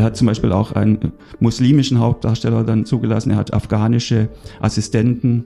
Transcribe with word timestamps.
Er 0.00 0.04
hat 0.04 0.16
zum 0.16 0.28
Beispiel 0.28 0.52
auch 0.52 0.72
einen 0.72 1.12
muslimischen 1.40 1.98
Hauptdarsteller 1.98 2.64
dann 2.64 2.86
zugelassen. 2.86 3.32
Er 3.32 3.36
hat 3.36 3.52
afghanische 3.52 4.30
Assistenten. 4.58 5.44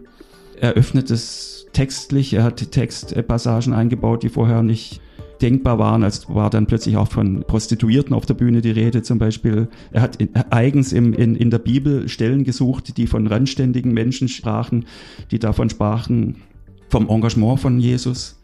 Er 0.61 0.75
öffnet 0.75 1.11
es 1.11 1.66
textlich. 1.73 2.34
Er 2.34 2.45
hat 2.45 2.71
Textpassagen 2.71 3.72
eingebaut, 3.72 4.22
die 4.22 4.29
vorher 4.29 4.62
nicht 4.62 5.01
denkbar 5.43 5.80
waren. 5.80 6.04
als 6.04 6.32
war 6.32 6.50
dann 6.50 6.67
plötzlich 6.67 6.96
auch 6.96 7.09
von 7.09 7.43
Prostituierten 7.43 8.14
auf 8.14 8.27
der 8.27 8.35
Bühne 8.35 8.61
die 8.61 8.71
Rede 8.71 9.03
zum 9.03 9.18
Beispiel. 9.18 9.67
Er 9.90 10.03
hat 10.03 10.18
eigens 10.50 10.93
im, 10.93 11.14
in, 11.14 11.34
in 11.34 11.50
der 11.50 11.59
Bibel 11.59 12.09
Stellen 12.09 12.45
gesucht, 12.45 12.96
die 12.96 13.09
von 13.09 13.27
randständigen 13.27 13.93
Menschen 13.93 14.29
sprachen, 14.29 14.84
die 15.32 15.41
davon 15.41 15.68
sprachen, 15.68 16.36
vom 16.91 17.09
Engagement 17.09 17.59
von 17.59 17.80
Jesus 17.80 18.36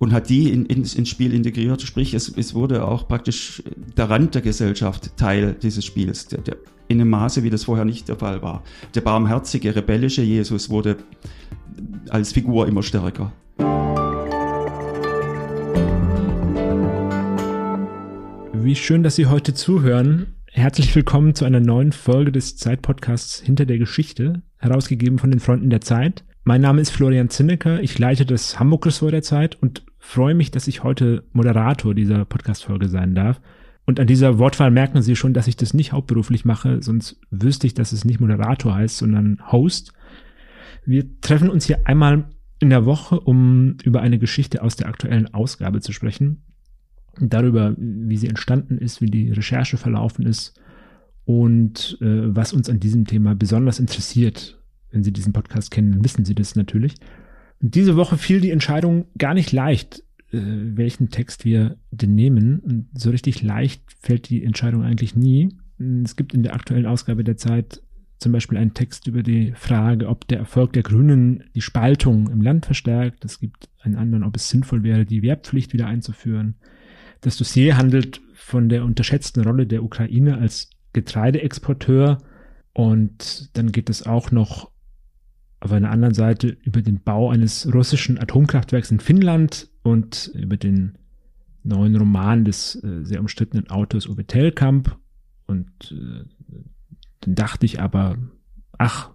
und 0.00 0.14
hat 0.14 0.30
die 0.30 0.50
in, 0.50 0.64
in, 0.64 0.78
ins 0.78 1.08
Spiel 1.08 1.34
integriert. 1.34 1.82
Sprich, 1.82 2.14
es, 2.14 2.30
es 2.34 2.54
wurde 2.54 2.86
auch 2.88 3.06
praktisch 3.06 3.62
der 3.98 4.08
Rand 4.08 4.34
der 4.34 4.40
Gesellschaft 4.42 5.16
Teil 5.18 5.54
dieses 5.62 5.84
Spiels, 5.84 6.26
der, 6.26 6.40
der, 6.40 6.56
in 6.88 7.00
einem 7.00 7.10
Maße, 7.10 7.42
wie 7.42 7.50
das 7.50 7.64
vorher 7.64 7.84
nicht 7.84 8.08
der 8.08 8.16
Fall 8.16 8.42
war. 8.42 8.64
Der 8.94 9.02
barmherzige, 9.02 9.76
rebellische 9.76 10.22
Jesus 10.22 10.70
wurde 10.70 10.96
als 12.08 12.32
Figur 12.32 12.66
immer 12.66 12.82
stärker. 12.82 13.30
Wie 18.54 18.76
schön, 18.76 19.02
dass 19.02 19.16
Sie 19.16 19.26
heute 19.26 19.52
zuhören. 19.52 20.34
Herzlich 20.46 20.96
willkommen 20.96 21.34
zu 21.34 21.44
einer 21.44 21.60
neuen 21.60 21.92
Folge 21.92 22.32
des 22.32 22.56
Zeitpodcasts 22.56 23.40
Hinter 23.40 23.66
der 23.66 23.78
Geschichte, 23.78 24.42
herausgegeben 24.56 25.18
von 25.18 25.30
den 25.30 25.40
Freunden 25.40 25.68
der 25.68 25.82
Zeit. 25.82 26.24
Mein 26.42 26.62
Name 26.62 26.80
ist 26.80 26.90
Florian 26.90 27.28
Zinnecker, 27.28 27.82
ich 27.82 27.98
leite 27.98 28.24
das 28.24 28.58
Hamburg-Ressort 28.58 29.12
der 29.12 29.22
Zeit 29.22 29.58
und 29.60 29.84
freue 30.00 30.34
mich, 30.34 30.50
dass 30.50 30.66
ich 30.66 30.82
heute 30.82 31.24
Moderator 31.32 31.94
dieser 31.94 32.24
Podcast-Folge 32.24 32.88
sein 32.88 33.14
darf. 33.14 33.40
Und 33.86 34.00
an 34.00 34.06
dieser 34.06 34.38
Wortwahl 34.38 34.70
merken 34.70 35.02
Sie 35.02 35.14
schon, 35.14 35.32
dass 35.32 35.46
ich 35.46 35.56
das 35.56 35.74
nicht 35.74 35.92
hauptberuflich 35.92 36.44
mache, 36.44 36.82
sonst 36.82 37.20
wüsste 37.30 37.66
ich, 37.66 37.74
dass 37.74 37.92
es 37.92 38.04
nicht 38.04 38.20
Moderator 38.20 38.74
heißt, 38.74 38.98
sondern 38.98 39.40
Host. 39.50 39.92
Wir 40.84 41.20
treffen 41.20 41.50
uns 41.50 41.66
hier 41.66 41.86
einmal 41.86 42.28
in 42.58 42.70
der 42.70 42.84
Woche, 42.84 43.20
um 43.20 43.76
über 43.84 44.00
eine 44.00 44.18
Geschichte 44.18 44.62
aus 44.62 44.76
der 44.76 44.88
aktuellen 44.88 45.32
Ausgabe 45.32 45.80
zu 45.80 45.92
sprechen. 45.92 46.42
Darüber, 47.18 47.74
wie 47.76 48.16
sie 48.16 48.28
entstanden 48.28 48.78
ist, 48.78 49.00
wie 49.00 49.10
die 49.10 49.30
Recherche 49.30 49.76
verlaufen 49.76 50.26
ist 50.26 50.60
und 51.24 51.98
äh, 52.00 52.34
was 52.34 52.52
uns 52.52 52.68
an 52.68 52.80
diesem 52.80 53.06
Thema 53.06 53.34
besonders 53.34 53.78
interessiert 53.78 54.60
wenn 54.90 55.04
Sie 55.04 55.12
diesen 55.12 55.32
Podcast 55.32 55.70
kennen, 55.70 55.92
dann 55.92 56.04
wissen 56.04 56.24
Sie 56.24 56.34
das 56.34 56.56
natürlich. 56.56 56.94
Diese 57.60 57.96
Woche 57.96 58.16
fiel 58.16 58.40
die 58.40 58.50
Entscheidung 58.50 59.06
gar 59.18 59.34
nicht 59.34 59.52
leicht, 59.52 60.02
äh, 60.32 60.38
welchen 60.40 61.10
Text 61.10 61.44
wir 61.44 61.76
denn 61.90 62.14
nehmen. 62.14 62.60
Und 62.60 62.88
so 62.94 63.10
richtig 63.10 63.42
leicht 63.42 63.82
fällt 64.00 64.28
die 64.30 64.44
Entscheidung 64.44 64.82
eigentlich 64.82 65.14
nie. 65.14 65.56
Es 66.04 66.16
gibt 66.16 66.34
in 66.34 66.42
der 66.42 66.54
aktuellen 66.54 66.86
Ausgabe 66.86 67.24
der 67.24 67.36
Zeit 67.36 67.82
zum 68.18 68.32
Beispiel 68.32 68.58
einen 68.58 68.74
Text 68.74 69.06
über 69.06 69.22
die 69.22 69.52
Frage, 69.56 70.06
ob 70.08 70.28
der 70.28 70.38
Erfolg 70.38 70.74
der 70.74 70.82
Grünen 70.82 71.44
die 71.54 71.62
Spaltung 71.62 72.28
im 72.28 72.42
Land 72.42 72.66
verstärkt. 72.66 73.24
Es 73.24 73.40
gibt 73.40 73.70
einen 73.80 73.96
anderen, 73.96 74.24
ob 74.24 74.36
es 74.36 74.50
sinnvoll 74.50 74.82
wäre, 74.82 75.06
die 75.06 75.22
Wehrpflicht 75.22 75.72
wieder 75.72 75.86
einzuführen. 75.86 76.56
Das 77.22 77.38
Dossier 77.38 77.78
handelt 77.78 78.20
von 78.34 78.68
der 78.68 78.84
unterschätzten 78.84 79.42
Rolle 79.42 79.66
der 79.66 79.82
Ukraine 79.82 80.38
als 80.38 80.70
Getreideexporteur. 80.92 82.18
Und 82.74 83.50
dann 83.56 83.72
geht 83.72 83.88
es 83.88 84.06
auch 84.06 84.30
noch 84.30 84.69
auf 85.60 85.72
einer 85.72 85.90
anderen 85.90 86.14
Seite 86.14 86.56
über 86.62 86.80
den 86.82 87.00
Bau 87.02 87.30
eines 87.30 87.72
russischen 87.72 88.18
Atomkraftwerks 88.18 88.90
in 88.90 89.00
Finnland 89.00 89.68
und 89.82 90.30
über 90.34 90.56
den 90.56 90.96
neuen 91.62 91.96
Roman 91.96 92.44
des 92.44 92.82
äh, 92.82 93.04
sehr 93.04 93.20
umstrittenen 93.20 93.68
Autors 93.68 94.06
Uwe 94.06 94.24
Tellkamp. 94.24 94.96
Und 95.46 95.68
äh, 95.92 96.24
dann 97.20 97.34
dachte 97.34 97.66
ich 97.66 97.80
aber, 97.80 98.16
ach, 98.78 99.10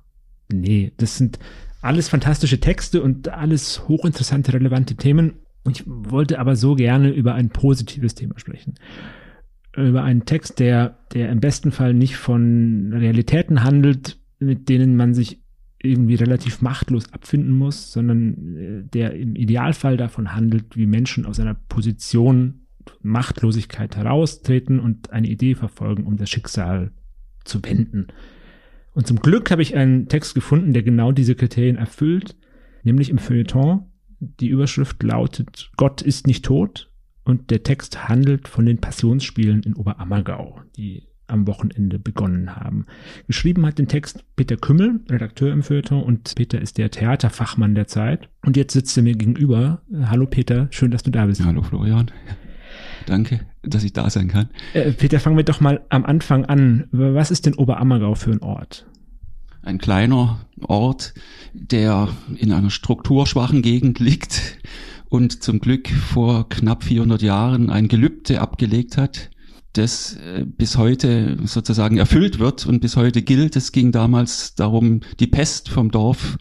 nee, 0.52 0.94
das 0.98 1.18
sind 1.18 1.40
alles 1.82 2.10
fantastische 2.10 2.60
Texte 2.60 3.02
und 3.02 3.30
alles 3.30 3.88
hochinteressante, 3.88 4.54
relevante 4.54 4.96
Themen. 4.96 5.34
Ich 5.68 5.84
wollte 5.88 6.38
aber 6.40 6.56
so 6.56 6.76
gerne 6.76 7.10
über 7.10 7.34
ein 7.34 7.50
positives 7.50 8.14
Thema 8.14 8.38
sprechen. 8.38 8.76
Über 9.76 10.04
einen 10.04 10.26
Text, 10.26 10.60
der, 10.60 11.00
der 11.14 11.30
im 11.30 11.40
besten 11.40 11.72
Fall 11.72 11.94
nicht 11.94 12.16
von 12.16 12.94
Realitäten 12.94 13.64
handelt, 13.64 14.20
mit 14.40 14.70
denen 14.70 14.96
man 14.96 15.14
sich 15.14 15.42
irgendwie 15.86 16.16
relativ 16.16 16.62
machtlos 16.62 17.12
abfinden 17.14 17.52
muss, 17.52 17.92
sondern 17.92 18.58
äh, 18.58 18.84
der 18.84 19.16
im 19.16 19.36
Idealfall 19.36 19.98
davon 19.98 20.34
handelt, 20.36 20.76
wie 20.76 20.86
Menschen 20.86 21.26
aus 21.26 21.40
einer 21.40 21.54
Position 21.54 22.66
Machtlosigkeit 23.02 23.96
heraustreten 23.96 24.80
und 24.80 25.12
eine 25.12 25.28
Idee 25.28 25.56
verfolgen, 25.56 26.06
um 26.06 26.18
das 26.18 26.30
Schicksal 26.30 26.92
zu 27.44 27.64
wenden. 27.64 28.08
Und 28.94 29.08
zum 29.08 29.20
Glück 29.20 29.52
habe 29.52 29.62
ich 29.62 29.76
einen 29.76 30.08
Text 30.08 30.36
gefunden, 30.36 30.74
der 30.74 30.84
genau 30.84 31.12
diese 31.12 31.36
Kriterien 31.36 31.76
erfüllt, 31.76 32.38
nämlich 32.84 33.10
im 33.10 33.18
Feuilleton. 33.18 33.92
Die 34.20 34.48
Überschrift 34.48 35.04
lautet 35.04 35.72
Gott 35.76 36.02
ist 36.02 36.28
nicht 36.28 36.46
tot 36.46 36.92
und 37.24 37.52
der 37.52 37.64
Text 37.64 38.08
handelt 38.08 38.48
von 38.48 38.66
den 38.66 38.80
Passionsspielen 38.80 39.64
in 39.64 39.76
Oberammergau, 39.76 40.62
die 40.78 41.08
am 41.28 41.48
Wochenende 41.48 42.00
begonnen 42.00 42.56
haben. 42.56 42.86
Geschrieben 43.28 43.66
hat 43.66 43.80
den 43.80 43.88
Text 43.88 44.24
Peter 44.36 44.58
Kümmel, 44.58 45.02
Redakteur 45.10 45.52
im 45.52 45.64
Feuilleton, 45.64 46.04
und 46.04 46.34
Peter 46.36 46.62
ist 46.62 46.78
der 46.78 46.92
Theaterfachmann 46.92 47.76
der 47.76 47.88
Zeit. 47.88 48.30
Und 48.46 48.58
jetzt 48.58 48.74
sitzt 48.74 48.96
er 48.98 49.04
mir 49.04 49.16
gegenüber. 49.16 49.82
Hallo 50.06 50.28
Peter, 50.28 50.68
schön, 50.72 50.92
dass 50.92 51.04
du 51.04 51.12
da 51.12 51.26
bist. 51.26 51.44
Hallo 51.44 51.62
Florian. 51.62 52.12
Danke, 53.06 53.42
dass 53.62 53.84
ich 53.84 53.94
da 53.94 54.10
sein 54.10 54.28
kann. 54.28 54.50
Äh, 54.74 54.92
Peter, 54.92 55.20
fangen 55.20 55.38
wir 55.38 55.44
doch 55.44 55.62
mal 55.62 55.86
am 55.90 56.06
Anfang 56.06 56.46
an. 56.46 56.88
Was 56.92 57.32
ist 57.32 57.46
denn 57.46 57.56
Oberammergau 57.56 58.16
für 58.16 58.32
ein 58.32 58.42
Ort? 58.42 58.86
Ein 59.62 59.78
kleiner 59.80 60.46
Ort, 60.62 61.14
der 61.54 62.10
in 62.38 62.52
einer 62.52 62.70
strukturschwachen 62.70 63.62
Gegend 63.62 64.00
liegt 64.00 64.60
und 65.10 65.44
zum 65.44 65.60
Glück 65.60 65.90
vor 65.90 66.50
knapp 66.50 66.84
400 66.84 67.22
Jahren 67.22 67.70
ein 67.70 67.88
Gelübde 67.88 68.42
abgelegt 68.42 68.98
hat, 68.98 69.32
das 69.78 70.16
äh, 70.16 70.46
bis 70.46 70.78
heute 70.78 71.38
sozusagen 71.46 71.98
erfüllt 71.98 72.40
wird 72.40 72.66
und 72.66 72.80
bis 72.80 72.96
heute 72.96 73.22
gilt. 73.22 73.56
Es 73.56 73.72
ging 73.72 73.92
damals 73.92 74.56
darum, 74.56 75.02
die 75.20 75.28
Pest 75.28 75.70
vom 75.70 75.92
Dorf 75.92 76.38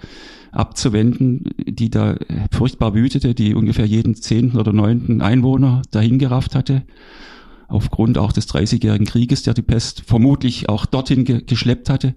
abzuwenden, 0.53 1.51
die 1.67 1.91
da 1.91 2.17
furchtbar 2.53 2.95
wütete, 2.95 3.35
die 3.35 3.55
ungefähr 3.55 3.87
jeden 3.87 4.15
zehnten 4.15 4.57
oder 4.57 4.73
neunten 4.73 5.21
Einwohner 5.21 5.83
dahingerafft 5.91 6.55
hatte. 6.55 6.83
Aufgrund 7.67 8.19
auch 8.19 8.33
des 8.33 8.47
Dreißigjährigen 8.47 9.07
Krieges, 9.07 9.43
der 9.43 9.55
die 9.55 9.63
Pest 9.63 10.03
vermutlich 10.07 10.69
auch 10.69 10.87
dorthin 10.87 11.25
ge 11.25 11.43
geschleppt 11.45 11.91
hatte. 11.91 12.15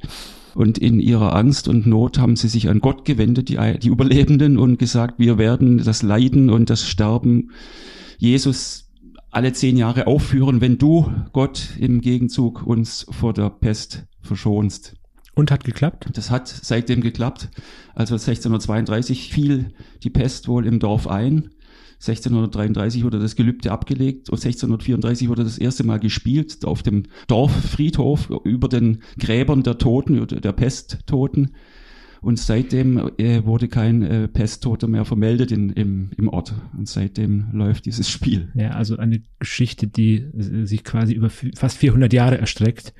Und 0.54 0.78
in 0.78 1.00
ihrer 1.00 1.36
Angst 1.36 1.68
und 1.68 1.86
Not 1.86 2.20
haben 2.20 2.36
sie 2.36 2.48
sich 2.48 2.70
an 2.70 2.80
Gott 2.80 3.06
gewendet, 3.06 3.50
die, 3.50 3.60
die 3.80 3.90
Überlebenden, 3.90 4.58
und 4.58 4.80
gesagt, 4.80 5.20
wir 5.20 5.38
werden 5.38 5.78
das 5.84 6.02
Leiden 6.04 6.50
und 6.50 6.70
das 6.70 6.88
Sterben 6.88 7.52
Jesus 8.18 8.87
alle 9.32 9.54
zehn 9.54 9.78
Jahre 9.78 10.08
aufführen, 10.08 10.62
wenn 10.62 10.78
du, 10.78 11.12
Gott, 11.34 11.70
im 11.80 12.02
Gegenzug 12.02 12.66
uns 12.66 13.06
vor 13.10 13.34
der 13.34 13.50
Pest 13.50 14.06
verschonst. 14.22 14.96
Und 15.34 15.52
hat 15.52 15.64
geklappt? 15.64 16.10
Das 16.14 16.32
hat 16.32 16.48
seitdem 16.48 17.02
geklappt. 17.02 17.50
Also 17.94 18.16
1632 18.16 19.32
fiel 19.32 19.74
die 20.02 20.10
Pest 20.10 20.48
wohl 20.48 20.66
im 20.66 20.80
Dorf 20.80 21.08
ein. 21.08 21.52
1633 22.00 23.04
wurde 23.04 23.20
das 23.20 23.36
Gelübde 23.36 23.72
abgelegt 23.72 24.30
und 24.30 24.38
1634 24.38 25.30
wurde 25.30 25.44
das 25.44 25.58
erste 25.58 25.84
Mal 25.84 26.00
gespielt 26.00 26.64
auf 26.64 26.84
dem 26.84 27.04
Dorffriedhof 27.28 28.30
über 28.44 28.68
den 28.68 29.02
Gräbern 29.20 29.64
der 29.64 29.78
Toten, 29.78 30.26
der 30.28 30.52
Pesttoten. 30.54 31.52
Und 32.22 32.40
seitdem 32.40 32.98
äh, 33.18 33.46
wurde 33.46 33.68
kein 33.68 34.02
äh, 34.02 34.28
Pesttoter 34.28 34.88
mehr 34.88 35.06
vermeldet 35.06 35.52
in, 35.52 35.70
im, 35.70 36.12
im 36.18 36.28
Ort. 36.30 36.54
Und 36.78 36.88
seitdem 36.88 37.48
läuft 37.52 37.86
dieses 37.86 38.10
Spiel. 38.10 38.52
Ja, 38.56 38.72
also 38.72 38.98
eine 38.98 39.22
Geschichte, 39.40 39.88
die 39.88 40.16
äh, 40.16 40.66
sich 40.66 40.84
quasi 40.84 41.14
über 41.14 41.30
fast 41.30 41.78
400 41.78 42.12
Jahre 42.14 42.38
erstreckt. 42.38 42.94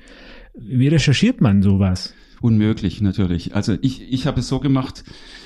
Wie 0.54 0.88
recherchiert 0.88 1.40
man 1.40 1.62
sowas? 1.62 2.14
Unmöglich, 2.40 3.00
natürlich. 3.00 3.54
Also 3.54 3.76
ich, 3.80 4.12
ich 4.12 4.26
habe 4.26 4.40
es 4.40 4.48
so 4.48 4.60
gemacht, 4.60 5.02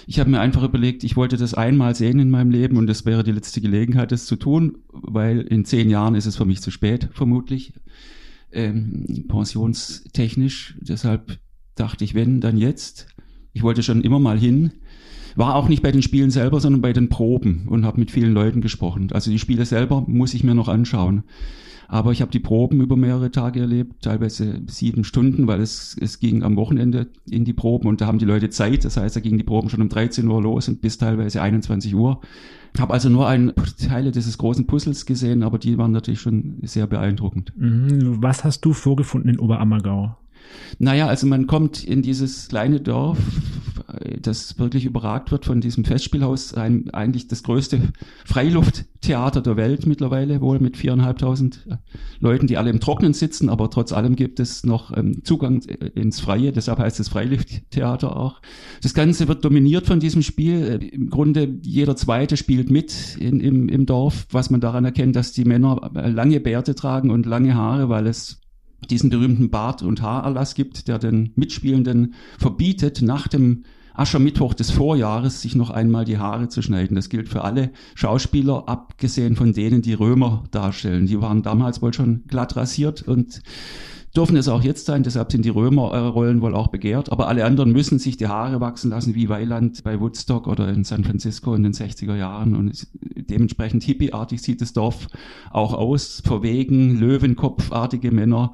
ich 0.07 0.21
habe 0.21 0.31
mir 0.31 0.41
einfach 0.41 0.63
überlegt, 0.63 1.05
ich 1.05 1.17
wollte 1.17 1.37
das 1.39 1.55
einmal 1.55 1.95
sehen 1.95 2.19
in 2.19 2.29
meinem 2.29 2.51
Leben 2.51 2.77
und 2.77 2.87
das 2.87 3.07
wäre 3.07 3.25
die 3.25 3.33
letzte 3.33 3.61
Gelegenheit, 3.63 4.13
das 4.13 4.27
zu 4.27 4.37
tun, 4.37 4.79
weil 4.93 5.41
in 5.41 5.65
zehn 5.65 5.89
Jahren 5.89 6.15
ist 6.15 6.27
es 6.27 6.37
für 6.37 6.45
mich 6.45 6.61
zu 6.61 6.71
spät, 6.71 7.09
vermutlich, 7.13 7.73
ähm, 8.53 9.25
pensionstechnisch. 9.29 10.77
Deshalb 10.81 11.39
dachte 11.75 12.05
ich, 12.05 12.15
wenn, 12.15 12.41
dann 12.41 12.59
jetzt. 12.59 13.07
Ich 13.53 13.63
wollte 13.63 13.83
schon 13.83 14.03
immer 14.03 14.19
mal 14.19 14.39
hin. 14.39 14.73
War 15.35 15.55
auch 15.57 15.69
nicht 15.69 15.83
bei 15.83 15.93
den 15.93 16.03
Spielen 16.03 16.31
selber, 16.31 16.61
sondern 16.61 16.83
bei 16.83 16.93
den 16.93 17.09
Proben 17.09 17.67
und 17.69 17.85
habe 17.85 18.01
mit 18.01 18.11
vielen 18.11 18.35
Leuten 18.35 18.61
gesprochen. 18.61 19.09
Also 19.13 19.31
die 19.31 19.39
Spiele 19.39 19.65
selber 19.65 20.05
muss 20.07 20.35
ich 20.35 20.45
mir 20.45 20.55
noch 20.55 20.69
anschauen. 20.69 21.25
Aber 21.89 22.11
ich 22.13 22.23
habe 22.23 22.31
die 22.31 22.41
Proben 22.41 22.81
über 22.81 22.97
mehrere 22.97 23.31
Tage 23.31 23.61
erlebt, 23.61 24.03
teilweise 24.03 24.63
sieben 24.67 25.05
Stunden, 25.05 25.47
weil 25.47 25.61
es, 25.61 25.95
es 26.01 26.21
ging 26.21 26.43
am 26.43 26.57
Wochenende 26.57 27.09
in 27.29 27.45
die 27.45 27.53
Proben 27.53 27.87
und 27.87 28.01
da 28.01 28.07
haben 28.07 28.19
die 28.19 28.25
Leute 28.25 28.49
Zeit. 28.49 28.87
Das 28.87 28.97
heißt, 28.97 29.15
da 29.15 29.21
gingen 29.21 29.37
die 29.37 29.45
Proben 29.45 29.69
schon 29.69 29.83
um 29.83 29.91
13 29.91 30.27
Uhr 30.27 30.41
los 30.41 30.69
und 30.69 30.81
bis 30.81 30.97
teilweise 30.97 31.43
21 31.43 31.95
Uhr. 31.95 32.23
Habe 32.79 32.95
also 32.95 33.11
nur 33.11 33.29
ein 33.29 33.53
Teile 33.77 34.11
dieses 34.11 34.39
großen 34.39 34.67
Puzzles 34.67 35.05
gesehen, 35.05 35.43
aber 35.43 35.59
die 35.59 35.77
waren 35.77 35.93
natürlich 35.93 36.21
schon 36.21 36.61
sehr 36.63 36.87
beeindruckend. 36.87 37.53
Mhm. 37.59 38.23
Was 38.23 38.43
hast 38.43 38.63
du 38.63 38.73
vorgefunden 38.73 39.29
in 39.29 39.39
Oberammergau? 39.39 40.17
Naja, 40.79 41.07
also 41.07 41.27
man 41.27 41.47
kommt 41.47 41.85
in 41.85 42.03
dieses 42.03 42.49
kleine 42.49 42.81
Dorf, 42.81 43.19
das 44.21 44.59
wirklich 44.59 44.85
überragt 44.85 45.31
wird 45.31 45.45
von 45.45 45.61
diesem 45.61 45.85
Festspielhaus, 45.85 46.55
ein, 46.55 46.91
eigentlich 46.91 47.29
das 47.29 47.43
größte 47.43 47.93
Freilufttheater 48.25 49.41
der 49.41 49.57
Welt 49.57 49.87
mittlerweile, 49.87 50.41
wohl 50.41 50.61
mit 50.61 50.77
viereinhalbtausend 50.77 51.67
Leuten, 52.21 52.47
die 52.47 52.57
alle 52.57 52.71
im 52.71 52.81
Trocknen 52.81 53.13
sitzen, 53.13 53.49
aber 53.49 53.71
trotz 53.71 53.93
allem 53.93 54.17
gibt 54.17 54.41
es 54.41 54.65
noch 54.65 54.97
ähm, 54.97 55.25
Zugang 55.25 55.63
ins 55.95 56.21
Freie, 56.21 56.53
deshalb 56.53 56.79
heißt 56.79 57.01
es 57.01 57.09
Freilufttheater 57.09 58.17
auch. 58.17 58.41
Das 58.83 58.95
Ganze 58.95 59.29
wird 59.29 59.45
dominiert 59.45 59.87
von 59.87 60.01
diesem 60.01 60.23
Spiel. 60.23 60.81
Im 60.93 61.11
Grunde 61.11 61.59
jeder 61.63 61.97
Zweite 61.97 62.37
spielt 62.37 62.71
mit 62.71 63.17
in, 63.19 63.41
im, 63.41 63.69
im 63.69 63.87
Dorf, 63.87 64.27
was 64.31 64.51
man 64.51 64.61
daran 64.61 64.85
erkennt, 64.85 65.17
dass 65.17 65.33
die 65.33 65.45
Männer 65.45 65.91
lange 65.95 66.41
Bärte 66.41 66.75
tragen 66.75 67.11
und 67.11 67.27
lange 67.27 67.55
Haare, 67.55 67.89
weil 67.89 68.07
es 68.07 68.42
diesen 68.91 69.11
berühmten 69.11 69.51
Bart- 69.51 69.83
und 69.83 70.03
Haarerlass 70.03 70.55
gibt, 70.55 70.89
der 70.89 70.99
den 70.99 71.33
Mitspielenden 71.37 72.15
verbietet, 72.39 73.03
nach 73.03 73.29
dem 73.29 73.65
Aschermittwoch 73.95 74.55
des 74.55 74.71
Vorjahres 74.71 75.43
sich 75.43 75.55
noch 75.55 75.71
einmal 75.71 76.05
die 76.05 76.19
Haare 76.19 76.49
zu 76.49 76.63
schneiden. 76.63 76.95
Das 76.95 77.09
gilt 77.09 77.29
für 77.29 77.45
alle 77.45 77.71
Schauspieler, 77.95 78.69
abgesehen 78.69 79.37
von 79.37 79.53
denen, 79.53 79.83
die 79.83 79.93
Römer 79.93 80.45
darstellen. 80.51 81.07
Die 81.07 81.21
waren 81.21 81.43
damals 81.43 81.83
wohl 81.83 81.93
schon 81.93 82.25
glatt 82.27 82.57
rasiert 82.57 83.03
und 83.03 83.43
dürfen 84.17 84.37
es 84.37 84.49
auch 84.49 84.63
jetzt 84.63 84.87
sein, 84.87 85.03
deshalb 85.03 85.33
sind 85.33 85.45
die 85.45 85.51
Römerrollen 85.51 86.41
wohl 86.43 86.55
auch 86.55 86.69
begehrt, 86.69 87.11
aber 87.11 87.29
alle 87.29 87.45
anderen 87.45 87.73
müssen 87.73 87.99
sich 87.99 88.17
die 88.17 88.29
Haare 88.29 88.61
wachsen 88.61 88.91
lassen, 88.91 89.15
wie 89.15 89.29
Weiland 89.29 89.83
bei 89.85 90.01
Woodstock 90.01 90.47
oder 90.47 90.69
in 90.69 90.85
San 90.85 91.05
Francisco 91.05 91.55
in 91.55 91.63
den 91.63 91.73
60er 91.73 92.15
Jahren. 92.15 92.55
Und 92.55 92.87
dementsprechend 93.17 93.83
hippieartig 93.83 94.43
sieht 94.43 94.61
das 94.61 94.73
Dorf 94.73 95.09
auch 95.51 95.73
aus, 95.73 96.23
verwegen, 96.25 96.99
Löwenkopfartige 96.99 98.11
Männer 98.13 98.53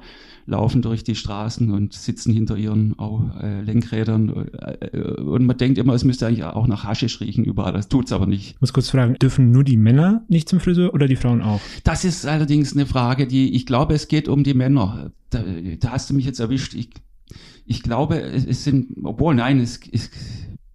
laufen 0.49 0.81
durch 0.81 1.03
die 1.03 1.15
Straßen 1.15 1.71
und 1.71 1.93
sitzen 1.93 2.33
hinter 2.33 2.57
ihren 2.57 2.95
äh, 3.39 3.61
Lenkrädern. 3.61 4.49
Äh, 4.57 4.99
und 5.21 5.45
man 5.45 5.57
denkt 5.57 5.77
immer, 5.77 5.93
es 5.93 6.03
müsste 6.03 6.27
eigentlich 6.27 6.43
auch 6.43 6.67
nach 6.67 6.83
Haschisch 6.83 7.21
riechen 7.21 7.45
überall, 7.45 7.71
das 7.71 7.87
tut's 7.87 8.11
aber 8.11 8.25
nicht. 8.25 8.55
Ich 8.55 8.61
muss 8.61 8.73
kurz 8.73 8.89
fragen, 8.89 9.15
dürfen 9.15 9.51
nur 9.51 9.63
die 9.63 9.77
Männer 9.77 10.23
nicht 10.27 10.49
zum 10.49 10.59
Friseur 10.59 10.93
oder 10.93 11.07
die 11.07 11.15
Frauen 11.15 11.41
auch? 11.41 11.61
Das 11.83 12.03
ist 12.03 12.25
allerdings 12.25 12.73
eine 12.73 12.85
Frage, 12.85 13.27
die, 13.27 13.55
ich 13.55 13.65
glaube, 13.65 13.93
es 13.93 14.07
geht 14.07 14.27
um 14.27 14.43
die 14.43 14.55
Männer. 14.55 15.11
Da, 15.29 15.43
da 15.79 15.91
hast 15.91 16.09
du 16.09 16.13
mich 16.13 16.25
jetzt 16.25 16.39
erwischt. 16.39 16.73
Ich, 16.73 16.89
ich 17.65 17.83
glaube, 17.83 18.19
es 18.19 18.63
sind, 18.63 18.95
obwohl 19.03 19.35
nein, 19.35 19.59
es, 19.59 19.79
es 19.91 20.09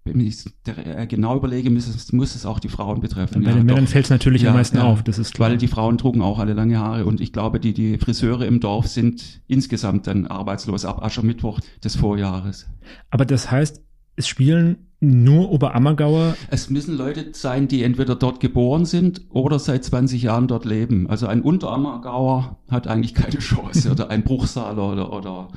wenn 0.05 0.19
ich 0.19 0.45
äh, 0.67 1.07
genau 1.07 1.35
überlege, 1.35 1.71
muss 1.71 1.87
es, 1.87 2.13
muss 2.13 2.35
es 2.35 2.45
auch 2.45 2.59
die 2.59 2.69
Frauen 2.69 3.01
betreffen. 3.01 3.43
Bei 3.43 3.49
ja, 3.49 3.55
den 3.55 3.65
Männern 3.65 3.87
fällt 3.87 4.05
es 4.05 4.11
natürlich 4.11 4.43
ja, 4.43 4.51
am 4.51 4.55
meisten 4.55 4.77
ja, 4.77 4.83
auf, 4.83 5.03
das 5.03 5.17
ist 5.17 5.33
klar. 5.33 5.49
Weil 5.49 5.57
die 5.57 5.67
Frauen 5.67 5.97
trugen 5.97 6.21
auch 6.21 6.37
alle 6.37 6.53
lange 6.53 6.77
Haare 6.79 7.05
und 7.05 7.21
ich 7.21 7.33
glaube, 7.33 7.59
die, 7.59 7.73
die 7.73 7.97
Friseure 7.97 8.45
im 8.45 8.59
Dorf 8.59 8.87
sind 8.87 9.41
insgesamt 9.47 10.05
dann 10.05 10.27
arbeitslos 10.27 10.85
ab 10.85 11.03
Aschermittwoch 11.03 11.59
des 11.83 11.95
Vorjahres. 11.95 12.67
Aber 13.09 13.25
das 13.25 13.49
heißt, 13.49 13.81
es 14.15 14.27
spielen 14.27 14.84
nur 14.99 15.51
Oberammergauer? 15.51 16.35
Es 16.49 16.69
müssen 16.69 16.95
Leute 16.95 17.29
sein, 17.33 17.67
die 17.67 17.83
entweder 17.83 18.15
dort 18.15 18.39
geboren 18.39 18.85
sind 18.85 19.21
oder 19.29 19.59
seit 19.59 19.83
20 19.83 20.23
Jahren 20.23 20.47
dort 20.47 20.65
leben. 20.65 21.09
Also 21.09 21.27
ein 21.27 21.41
Unterammergauer 21.41 22.57
hat 22.69 22.87
eigentlich 22.87 23.13
keine 23.13 23.39
Chance 23.39 23.91
oder 23.91 24.09
ein 24.09 24.23
Bruchsaler 24.23 24.91
oder, 24.91 25.13
oder 25.13 25.47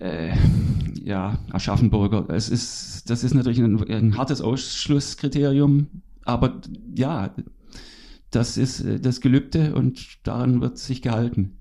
äh, 0.00 0.32
ja, 1.02 1.38
Aschaffenburger. 1.50 2.26
Es 2.28 2.48
ist, 2.48 3.08
das 3.10 3.24
ist 3.24 3.34
natürlich 3.34 3.60
ein, 3.60 3.82
ein 3.90 4.16
hartes 4.16 4.40
Ausschlusskriterium, 4.40 5.88
aber 6.24 6.60
ja, 6.94 7.34
das 8.30 8.56
ist 8.56 8.80
äh, 8.80 9.00
das 9.00 9.20
Gelübde 9.20 9.74
und 9.74 10.26
daran 10.26 10.60
wird 10.60 10.78
sich 10.78 11.02
gehalten. 11.02 11.58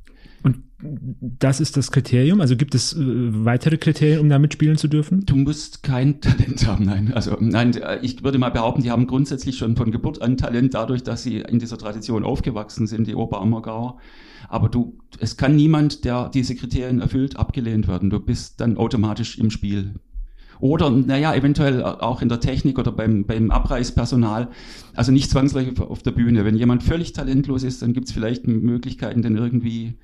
Das 0.81 1.59
ist 1.59 1.77
das 1.77 1.91
Kriterium? 1.91 2.41
Also 2.41 2.55
gibt 2.55 2.75
es 2.75 2.93
äh, 2.93 2.99
weitere 2.99 3.77
Kriterien, 3.77 4.19
um 4.19 4.29
da 4.29 4.39
mitspielen 4.39 4.77
zu 4.77 4.87
dürfen? 4.87 5.25
Du 5.25 5.35
musst 5.35 5.83
kein 5.83 6.21
Talent 6.21 6.65
haben, 6.65 6.85
nein. 6.85 7.13
Also 7.13 7.37
nein, 7.39 7.79
ich 8.01 8.23
würde 8.23 8.37
mal 8.37 8.49
behaupten, 8.49 8.83
die 8.83 8.91
haben 8.91 9.07
grundsätzlich 9.07 9.57
schon 9.57 9.75
von 9.75 9.91
Geburt 9.91 10.21
an 10.21 10.37
Talent, 10.37 10.73
dadurch, 10.73 11.03
dass 11.03 11.23
sie 11.23 11.37
in 11.37 11.59
dieser 11.59 11.77
Tradition 11.77 12.23
aufgewachsen 12.23 12.87
sind, 12.87 13.07
die 13.07 13.15
Oberammergauer. 13.15 13.97
Aber 14.49 14.69
du, 14.69 14.97
es 15.19 15.37
kann 15.37 15.55
niemand, 15.55 16.03
der 16.03 16.29
diese 16.29 16.55
Kriterien 16.55 16.99
erfüllt, 16.99 17.37
abgelehnt 17.37 17.87
werden. 17.87 18.09
Du 18.09 18.19
bist 18.19 18.59
dann 18.59 18.77
automatisch 18.77 19.37
im 19.37 19.51
Spiel. 19.51 19.95
Oder, 20.59 20.91
naja, 20.91 21.33
eventuell 21.33 21.83
auch 21.83 22.21
in 22.21 22.29
der 22.29 22.39
Technik 22.39 22.77
oder 22.77 22.91
beim, 22.91 23.25
beim 23.25 23.49
Abreißpersonal. 23.49 24.49
Also 24.95 25.11
nicht 25.11 25.31
zwangsläufig 25.31 25.79
auf 25.79 26.03
der 26.03 26.11
Bühne. 26.11 26.45
Wenn 26.45 26.55
jemand 26.55 26.83
völlig 26.83 27.13
talentlos 27.13 27.63
ist, 27.63 27.81
dann 27.81 27.93
gibt 27.93 28.07
es 28.07 28.13
vielleicht 28.13 28.45
Möglichkeiten, 28.45 29.23
den 29.23 29.37
irgendwie 29.37 29.95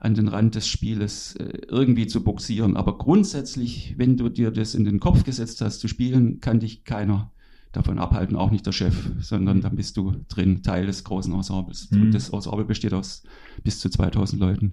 an 0.00 0.14
den 0.14 0.28
Rand 0.28 0.54
des 0.54 0.68
Spieles 0.68 1.36
äh, 1.36 1.58
irgendwie 1.68 2.06
zu 2.06 2.22
boxieren. 2.22 2.76
Aber 2.76 2.98
grundsätzlich, 2.98 3.94
wenn 3.96 4.16
du 4.16 4.28
dir 4.28 4.50
das 4.50 4.74
in 4.74 4.84
den 4.84 5.00
Kopf 5.00 5.24
gesetzt 5.24 5.60
hast 5.60 5.80
zu 5.80 5.88
spielen, 5.88 6.40
kann 6.40 6.60
dich 6.60 6.84
keiner 6.84 7.32
davon 7.72 7.98
abhalten, 7.98 8.36
auch 8.36 8.50
nicht 8.50 8.66
der 8.66 8.72
Chef, 8.72 9.10
sondern 9.20 9.60
dann 9.60 9.76
bist 9.76 9.96
du 9.96 10.24
drin, 10.28 10.62
Teil 10.62 10.86
des 10.86 11.04
großen 11.04 11.32
Ensembles. 11.32 11.90
Mhm. 11.90 12.02
Und 12.02 12.14
das 12.14 12.30
Ensemble 12.30 12.64
besteht 12.64 12.94
aus 12.94 13.22
bis 13.62 13.78
zu 13.80 13.88
2000 13.90 14.40
Leuten. 14.40 14.72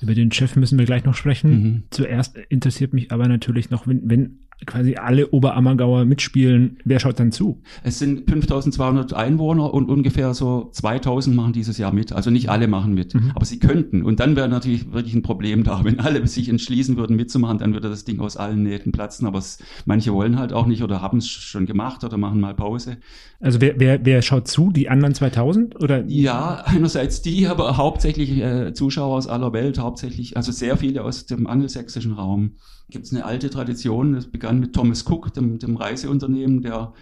Über 0.00 0.14
den 0.14 0.32
Chef 0.32 0.56
müssen 0.56 0.78
wir 0.78 0.86
gleich 0.86 1.04
noch 1.04 1.14
sprechen. 1.14 1.50
Mhm. 1.50 1.82
Zuerst 1.90 2.36
interessiert 2.48 2.94
mich 2.94 3.12
aber 3.12 3.28
natürlich 3.28 3.68
noch, 3.70 3.86
wenn, 3.86 4.08
wenn 4.08 4.38
quasi 4.66 4.96
alle 4.96 5.30
Oberammergauer 5.30 6.04
mitspielen, 6.04 6.78
wer 6.84 7.00
schaut 7.00 7.18
dann 7.18 7.32
zu? 7.32 7.62
Es 7.82 7.98
sind 7.98 8.28
5200 8.28 9.14
Einwohner 9.14 9.72
und 9.72 9.88
ungefähr 9.88 10.34
so 10.34 10.68
2000 10.72 11.34
machen 11.34 11.52
dieses 11.52 11.78
Jahr 11.78 11.92
mit. 11.92 12.12
Also 12.12 12.30
nicht 12.30 12.50
alle 12.50 12.68
machen 12.68 12.94
mit, 12.94 13.14
mhm. 13.14 13.32
aber 13.34 13.44
sie 13.44 13.58
könnten. 13.58 14.02
Und 14.02 14.20
dann 14.20 14.36
wäre 14.36 14.48
natürlich 14.48 14.92
wirklich 14.92 15.14
ein 15.14 15.22
Problem 15.22 15.64
da. 15.64 15.84
Wenn 15.84 16.00
alle 16.00 16.26
sich 16.26 16.48
entschließen 16.48 16.96
würden 16.96 17.16
mitzumachen, 17.16 17.58
dann 17.58 17.72
würde 17.72 17.88
das 17.88 18.04
Ding 18.04 18.20
aus 18.20 18.36
allen 18.36 18.62
Nähten 18.62 18.92
platzen. 18.92 19.26
Aber 19.26 19.38
es, 19.38 19.58
manche 19.86 20.12
wollen 20.12 20.38
halt 20.38 20.52
auch 20.52 20.66
nicht 20.66 20.82
oder 20.82 21.00
haben 21.00 21.18
es 21.18 21.28
schon 21.28 21.66
gemacht 21.66 22.04
oder 22.04 22.16
machen 22.16 22.40
mal 22.40 22.54
Pause. 22.54 22.98
Also 23.40 23.60
wer, 23.60 23.80
wer, 23.80 24.04
wer 24.04 24.22
schaut 24.22 24.48
zu? 24.48 24.70
Die 24.70 24.88
anderen 24.88 25.14
2000? 25.14 25.82
Oder? 25.82 26.04
Ja, 26.06 26.62
einerseits 26.66 27.22
die, 27.22 27.46
aber 27.46 27.76
hauptsächlich 27.76 28.38
äh, 28.38 28.74
Zuschauer 28.74 29.16
aus 29.16 29.26
aller 29.26 29.52
Welt, 29.52 29.78
hauptsächlich, 29.78 30.36
also 30.36 30.52
sehr 30.52 30.76
viele 30.76 31.02
aus 31.04 31.26
dem 31.26 31.46
angelsächsischen 31.46 32.12
Raum 32.12 32.52
gibt 32.90 33.06
es 33.06 33.12
eine 33.12 33.24
alte 33.24 33.50
Tradition. 33.50 34.14
Das 34.14 34.26
begann 34.26 34.49
mit 34.58 34.74
Thomas 34.74 35.06
Cook, 35.08 35.32
dem, 35.34 35.58
dem 35.58 35.76
Reiseunternehmen, 35.76 36.62
der 36.62 36.92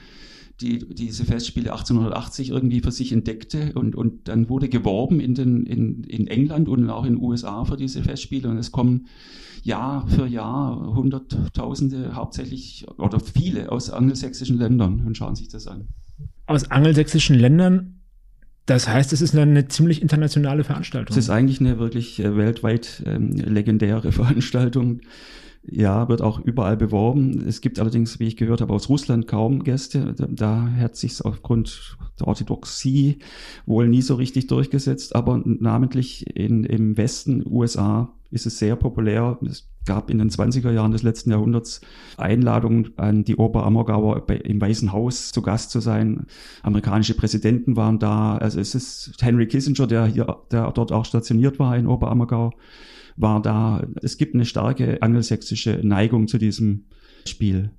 die, 0.61 0.81
diese 0.93 1.25
Festspiele 1.25 1.71
1880 1.71 2.51
irgendwie 2.51 2.81
für 2.81 2.91
sich 2.91 3.13
entdeckte 3.13 3.73
und, 3.75 3.95
und 3.95 4.27
dann 4.27 4.49
wurde 4.49 4.69
geworben 4.69 5.21
in, 5.21 5.35
den, 5.35 5.65
in, 5.67 6.03
in 6.05 6.27
England 6.27 6.69
und 6.69 6.91
auch 6.91 7.05
in 7.05 7.15
den 7.15 7.23
USA 7.23 7.65
für 7.65 7.77
diese 7.77 8.03
Festspiele 8.03 8.49
und 8.49 8.59
es 8.59 8.73
kommen 8.73 9.07
Jahr 9.63 10.07
für 10.09 10.27
Jahr 10.27 10.95
Hunderttausende 10.95 12.15
hauptsächlich 12.15 12.87
oder 12.99 13.21
viele 13.21 13.71
aus 13.71 13.91
angelsächsischen 13.91 14.59
Ländern 14.59 15.05
und 15.07 15.17
schauen 15.17 15.37
sich 15.37 15.49
das 15.49 15.69
an. 15.69 15.89
Aus 16.47 16.71
angelsächsischen 16.71 17.39
Ländern 17.39 17.99
das 18.69 18.87
heißt, 18.87 19.15
es 19.15 19.23
ist 19.23 19.35
eine 19.35 19.67
ziemlich 19.69 20.03
internationale 20.03 20.63
Veranstaltung. 20.63 21.17
Es 21.17 21.25
ist 21.25 21.31
eigentlich 21.31 21.59
eine 21.59 21.79
wirklich 21.79 22.21
äh, 22.21 22.37
weltweit 22.37 23.03
ähm, 23.07 23.31
legendäre 23.31 24.13
Veranstaltung. 24.13 25.01
Ja, 25.71 26.09
wird 26.09 26.23
auch 26.23 26.41
überall 26.41 26.77
beworben. 26.77 27.45
Es 27.47 27.61
gibt 27.61 27.79
allerdings, 27.79 28.19
wie 28.19 28.27
ich 28.27 28.37
gehört 28.37 28.61
habe, 28.61 28.73
aus 28.73 28.89
Russland 28.89 29.27
kaum 29.27 29.65
Gäste. 29.65 30.15
Da 30.17 30.69
hat 30.71 30.97
sich 30.97 31.23
aufgrund 31.25 31.99
der 32.19 32.27
Orthodoxie 32.27 33.19
wohl 33.67 33.89
nie 33.89 34.03
so 34.03 34.15
richtig 34.15 34.47
durchgesetzt. 34.47 35.15
Aber 35.15 35.43
namentlich 35.45 36.37
in, 36.37 36.65
im 36.65 36.97
Westen 36.97 37.45
USA 37.47 38.15
ist 38.31 38.47
es 38.47 38.59
sehr 38.59 38.77
populär. 38.77 39.39
Es 39.43 39.69
gab 39.89 40.11
in 40.11 40.19
den 40.19 40.31
20er 40.31 40.71
Jahren 40.71 40.93
des 40.93 41.03
letzten 41.03 41.33
Jahrhunderts 41.33 41.81
Einladungen 42.17 42.93
an 42.97 43.25
die 43.25 43.37
Oper 43.37 43.65
Ammergauer 43.65 44.29
im 44.29 44.61
Weißen 44.61 44.93
Haus 44.93 45.33
zu 45.33 45.43
Gast 45.43 45.73
zu 45.73 45.81
sein. 45.81 46.27
Amerikanische 46.63 47.15
Präsidenten 47.15 47.75
waren 47.75 47.99
da. 47.99 48.37
Also 48.37 48.61
es 48.61 48.77
ist 48.77 49.15
Henry 49.21 49.49
Kissinger, 49.49 49.89
der 49.89 50.07
hier, 50.07 50.37
der 50.53 50.71
dort 50.71 50.93
auch 50.93 51.05
stationiert 51.05 51.59
war 51.59 51.77
in 51.77 51.89
Oper 51.89 52.09
Ammergau 52.09 52.53
war 53.21 53.43
da, 53.43 53.85
es 54.01 54.17
gibt 54.17 54.35
eine 54.35 54.45
starke 54.45 55.03
angelsächsische 55.03 55.81
Neigung 55.83 56.29
zu 56.29 56.39
diesem 56.39 56.85
Spiel. 57.27 57.73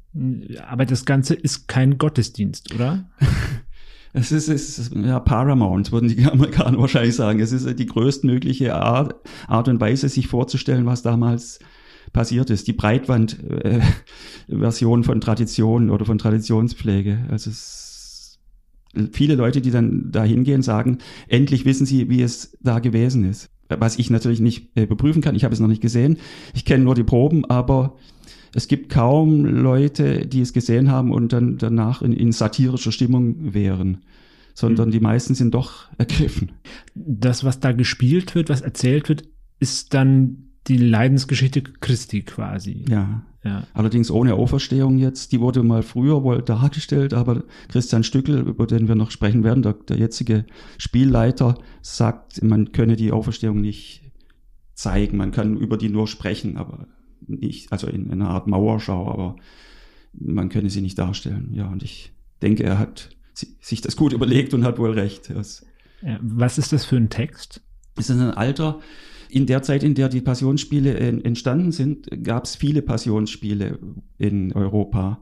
Aber 0.67 0.85
das 0.85 1.05
Ganze 1.05 1.33
ist 1.33 1.67
kein 1.67 1.97
Gottesdienst, 1.97 2.73
oder? 2.75 3.09
Es 4.11 4.31
ist, 4.31 4.49
es 4.49 4.79
ist 4.79 4.95
ja, 4.95 5.19
paramount, 5.19 5.91
würden 5.91 6.09
die 6.09 6.25
Amerikaner 6.25 6.79
wahrscheinlich 6.79 7.15
sagen. 7.15 7.39
Es 7.39 7.51
ist 7.51 7.77
die 7.77 7.85
größtmögliche 7.85 8.73
Art, 8.73 9.13
Art 9.47 9.67
und 9.67 9.79
Weise, 9.79 10.09
sich 10.09 10.27
vorzustellen, 10.27 10.87
was 10.87 11.03
damals 11.03 11.59
passiert 12.13 12.49
ist. 12.49 12.67
Die 12.67 12.73
Breitband-Version 12.73 15.01
äh, 15.01 15.03
von 15.03 15.21
Tradition 15.21 15.89
oder 15.89 16.05
von 16.05 16.17
Traditionspflege. 16.17 17.27
Also 17.29 17.49
es, 17.49 18.39
viele 19.11 19.35
Leute, 19.35 19.61
die 19.61 19.71
dann 19.71 20.11
da 20.11 20.23
hingehen, 20.23 20.61
sagen, 20.61 20.99
endlich 21.27 21.65
wissen 21.65 21.85
sie, 21.85 22.09
wie 22.09 22.21
es 22.21 22.57
da 22.61 22.79
gewesen 22.79 23.29
ist. 23.29 23.49
Was 23.67 23.99
ich 23.99 24.09
natürlich 24.09 24.39
nicht 24.39 24.69
äh, 24.75 24.85
beprüfen 24.85 25.21
kann. 25.21 25.35
Ich 25.35 25.43
habe 25.43 25.53
es 25.53 25.59
noch 25.59 25.67
nicht 25.67 25.81
gesehen. 25.81 26.17
Ich 26.53 26.65
kenne 26.65 26.83
nur 26.83 26.95
die 26.95 27.03
Proben, 27.03 27.45
aber 27.45 27.97
es 28.55 28.67
gibt 28.67 28.89
kaum 28.89 29.45
Leute, 29.45 30.25
die 30.25 30.41
es 30.41 30.53
gesehen 30.53 30.89
haben 30.89 31.11
und 31.11 31.33
dann 31.33 31.57
danach 31.57 32.01
in, 32.01 32.13
in 32.13 32.31
satirischer 32.31 32.91
Stimmung 32.91 33.53
wären 33.53 33.99
sondern 34.59 34.89
mhm. 34.89 34.91
die 34.91 34.99
meisten 34.99 35.35
sind 35.35 35.53
doch 35.53 35.87
ergriffen. 35.97 36.51
Das, 36.93 37.45
was 37.45 37.61
da 37.61 37.71
gespielt 37.71 38.35
wird, 38.35 38.49
was 38.49 38.59
erzählt 38.59 39.07
wird, 39.07 39.23
ist 39.59 39.93
dann 39.93 40.48
die 40.69 40.77
Leidensgeschichte 40.77 41.61
Christi 41.61 42.21
quasi. 42.21 42.85
Ja. 42.87 43.23
ja. 43.43 43.67
Allerdings 43.73 44.11
ohne 44.11 44.35
Auferstehung 44.35 44.97
jetzt. 44.99 45.31
Die 45.31 45.39
wurde 45.39 45.63
mal 45.63 45.83
früher 45.83 46.23
wohl 46.23 46.41
dargestellt, 46.41 47.13
aber 47.13 47.43
Christian 47.67 48.03
Stückel, 48.03 48.47
über 48.47 48.67
den 48.67 48.87
wir 48.87 48.95
noch 48.95 49.11
sprechen 49.11 49.43
werden, 49.43 49.63
der, 49.63 49.73
der 49.73 49.97
jetzige 49.97 50.45
Spielleiter, 50.77 51.57
sagt, 51.81 52.43
man 52.43 52.71
könne 52.71 52.95
die 52.95 53.11
Auferstehung 53.11 53.59
nicht 53.59 54.03
zeigen. 54.75 55.17
Man 55.17 55.31
kann 55.31 55.57
über 55.57 55.77
die 55.77 55.89
nur 55.89 56.07
sprechen, 56.07 56.57
aber 56.57 56.87
nicht, 57.27 57.71
also 57.71 57.87
in, 57.87 58.05
in 58.05 58.21
einer 58.21 58.29
Art 58.29 58.47
Mauerschau, 58.47 59.11
aber 59.11 59.35
man 60.13 60.49
könne 60.49 60.69
sie 60.69 60.81
nicht 60.81 60.97
darstellen. 60.97 61.49
Ja, 61.53 61.67
und 61.67 61.83
ich 61.83 62.13
denke, 62.41 62.63
er 62.63 62.79
hat 62.79 63.09
sich 63.61 63.81
das 63.81 63.95
gut 63.95 64.13
überlegt 64.13 64.53
und 64.53 64.63
hat 64.63 64.79
wohl 64.79 64.91
recht. 64.91 65.29
Ja, 65.29 66.19
was 66.21 66.57
ist 66.57 66.71
das 66.73 66.85
für 66.85 66.97
ein 66.97 67.09
Text? 67.09 67.61
Es 67.95 68.09
ist 68.09 68.19
ein 68.19 68.31
alter, 68.31 68.79
in 69.29 69.45
der 69.45 69.61
Zeit, 69.61 69.83
in 69.83 69.93
der 69.93 70.09
die 70.09 70.21
Passionsspiele 70.21 70.97
entstanden 70.97 71.71
sind, 71.71 72.07
gab 72.23 72.45
es 72.45 72.55
viele 72.55 72.81
Passionsspiele 72.81 73.79
in 74.17 74.53
Europa. 74.53 75.21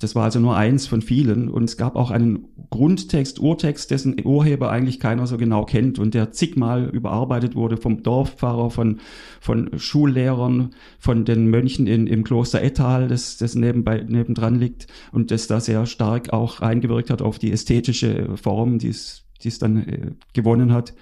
Das 0.00 0.16
war 0.16 0.24
also 0.24 0.40
nur 0.40 0.56
eins 0.56 0.86
von 0.86 1.02
vielen. 1.02 1.48
Und 1.48 1.64
es 1.64 1.76
gab 1.76 1.94
auch 1.94 2.10
einen 2.10 2.48
Grundtext, 2.70 3.38
Urtext, 3.38 3.90
dessen 3.92 4.16
Urheber 4.24 4.70
eigentlich 4.70 4.98
keiner 4.98 5.26
so 5.26 5.36
genau 5.36 5.64
kennt 5.64 5.98
und 5.98 6.14
der 6.14 6.32
zigmal 6.32 6.90
überarbeitet 6.90 7.54
wurde 7.54 7.76
vom 7.76 8.02
Dorfpfarrer, 8.02 8.70
von, 8.70 9.00
von 9.40 9.78
Schullehrern, 9.78 10.74
von 10.98 11.24
den 11.24 11.48
Mönchen 11.48 11.86
in, 11.86 12.08
im 12.08 12.24
Kloster 12.24 12.60
Ettal, 12.60 13.06
das, 13.06 13.36
das 13.36 13.54
nebenbei, 13.54 14.04
nebendran 14.06 14.58
liegt 14.58 14.88
und 15.12 15.30
das 15.30 15.46
da 15.46 15.60
sehr 15.60 15.86
stark 15.86 16.32
auch 16.32 16.60
eingewirkt 16.60 17.10
hat 17.10 17.22
auf 17.22 17.38
die 17.38 17.52
ästhetische 17.52 18.36
Form, 18.36 18.78
die 18.78 18.88
es, 18.88 19.24
die 19.42 19.48
es 19.48 19.60
dann 19.60 19.88
äh, 19.88 20.10
gewonnen 20.32 20.72
hat. 20.72 20.92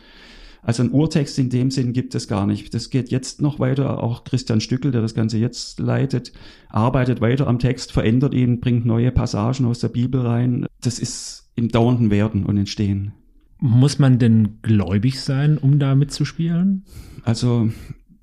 Also 0.62 0.84
ein 0.84 0.92
Urtext 0.92 1.38
in 1.40 1.50
dem 1.50 1.72
Sinn 1.72 1.92
gibt 1.92 2.14
es 2.14 2.28
gar 2.28 2.46
nicht. 2.46 2.72
Das 2.72 2.88
geht 2.88 3.10
jetzt 3.10 3.42
noch 3.42 3.58
weiter. 3.58 4.02
Auch 4.02 4.22
Christian 4.22 4.60
Stückel, 4.60 4.92
der 4.92 5.02
das 5.02 5.14
Ganze 5.14 5.36
jetzt 5.38 5.80
leitet, 5.80 6.32
arbeitet 6.68 7.20
weiter 7.20 7.48
am 7.48 7.58
Text, 7.58 7.90
verändert 7.90 8.32
ihn, 8.32 8.60
bringt 8.60 8.86
neue 8.86 9.10
Passagen 9.10 9.66
aus 9.66 9.80
der 9.80 9.88
Bibel 9.88 10.20
rein. 10.20 10.66
Das 10.80 11.00
ist 11.00 11.50
im 11.56 11.68
dauernden 11.68 12.10
Werden 12.10 12.46
und 12.46 12.56
Entstehen. 12.56 13.12
Muss 13.58 13.98
man 13.98 14.20
denn 14.20 14.60
gläubig 14.62 15.20
sein, 15.20 15.58
um 15.58 15.80
da 15.80 15.96
mitzuspielen? 15.96 16.84
Also 17.24 17.70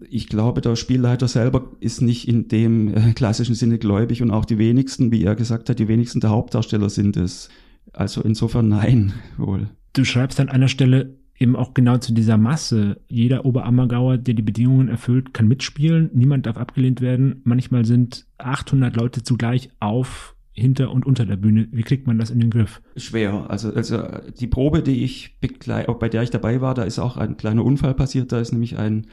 ich 0.09 0.27
glaube, 0.27 0.61
der 0.61 0.77
Spielleiter 0.77 1.27
selber 1.27 1.71
ist 1.81 2.01
nicht 2.01 2.27
in 2.27 2.47
dem 2.47 2.93
äh, 2.93 3.13
klassischen 3.13 3.55
Sinne 3.55 3.79
gläubig 3.79 4.21
und 4.21 4.31
auch 4.31 4.45
die 4.45 4.57
wenigsten, 4.57 5.11
wie 5.11 5.23
er 5.23 5.35
gesagt 5.35 5.69
hat, 5.69 5.79
die 5.79 5.89
wenigsten 5.89 6.21
der 6.21 6.29
Hauptdarsteller 6.29 6.89
sind 6.89 7.17
es. 7.17 7.49
Also 7.91 8.21
insofern 8.21 8.69
nein, 8.69 9.13
wohl. 9.37 9.69
Du 9.93 10.05
schreibst 10.05 10.39
an 10.39 10.49
einer 10.49 10.67
Stelle, 10.67 11.18
eben 11.39 11.55
auch 11.55 11.73
genau 11.73 11.97
zu 11.97 12.13
dieser 12.13 12.37
Masse. 12.37 12.99
Jeder 13.07 13.45
Oberammergauer, 13.45 14.17
der 14.17 14.33
die 14.33 14.41
Bedingungen 14.41 14.89
erfüllt, 14.89 15.33
kann 15.33 15.47
mitspielen. 15.47 16.09
Niemand 16.13 16.45
darf 16.45 16.57
abgelehnt 16.57 17.01
werden. 17.01 17.41
Manchmal 17.43 17.85
sind 17.85 18.25
800 18.37 18.95
Leute 18.95 19.23
zugleich 19.23 19.69
auf, 19.79 20.35
hinter 20.51 20.91
und 20.91 21.05
unter 21.05 21.25
der 21.25 21.37
Bühne. 21.37 21.67
Wie 21.71 21.83
kriegt 21.83 22.05
man 22.05 22.19
das 22.19 22.29
in 22.29 22.39
den 22.39 22.49
Griff? 22.49 22.81
Schwer. 22.97 23.49
Also, 23.49 23.73
also 23.73 24.03
die 24.39 24.47
Probe, 24.47 24.83
die 24.83 25.03
ich 25.03 25.37
bei 25.39 26.09
der 26.09 26.23
ich 26.23 26.29
dabei 26.29 26.61
war, 26.61 26.73
da 26.73 26.83
ist 26.83 26.99
auch 26.99 27.17
ein 27.17 27.37
kleiner 27.37 27.63
Unfall 27.63 27.93
passiert. 27.93 28.31
Da 28.31 28.39
ist 28.39 28.51
nämlich 28.51 28.77
ein 28.77 29.07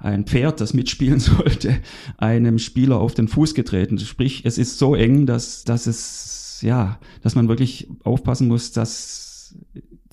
ein 0.00 0.26
Pferd, 0.26 0.60
das 0.60 0.74
mitspielen 0.74 1.18
sollte, 1.20 1.76
einem 2.18 2.58
Spieler 2.60 3.00
auf 3.00 3.14
den 3.14 3.26
Fuß 3.26 3.54
getreten. 3.54 3.98
Sprich, 3.98 4.44
es 4.44 4.56
ist 4.56 4.78
so 4.78 4.94
eng, 4.94 5.26
dass, 5.26 5.64
dass 5.64 5.88
es, 5.88 6.60
ja, 6.62 7.00
dass 7.22 7.34
man 7.34 7.48
wirklich 7.48 7.88
aufpassen 8.04 8.46
muss, 8.46 8.70
dass 8.70 9.56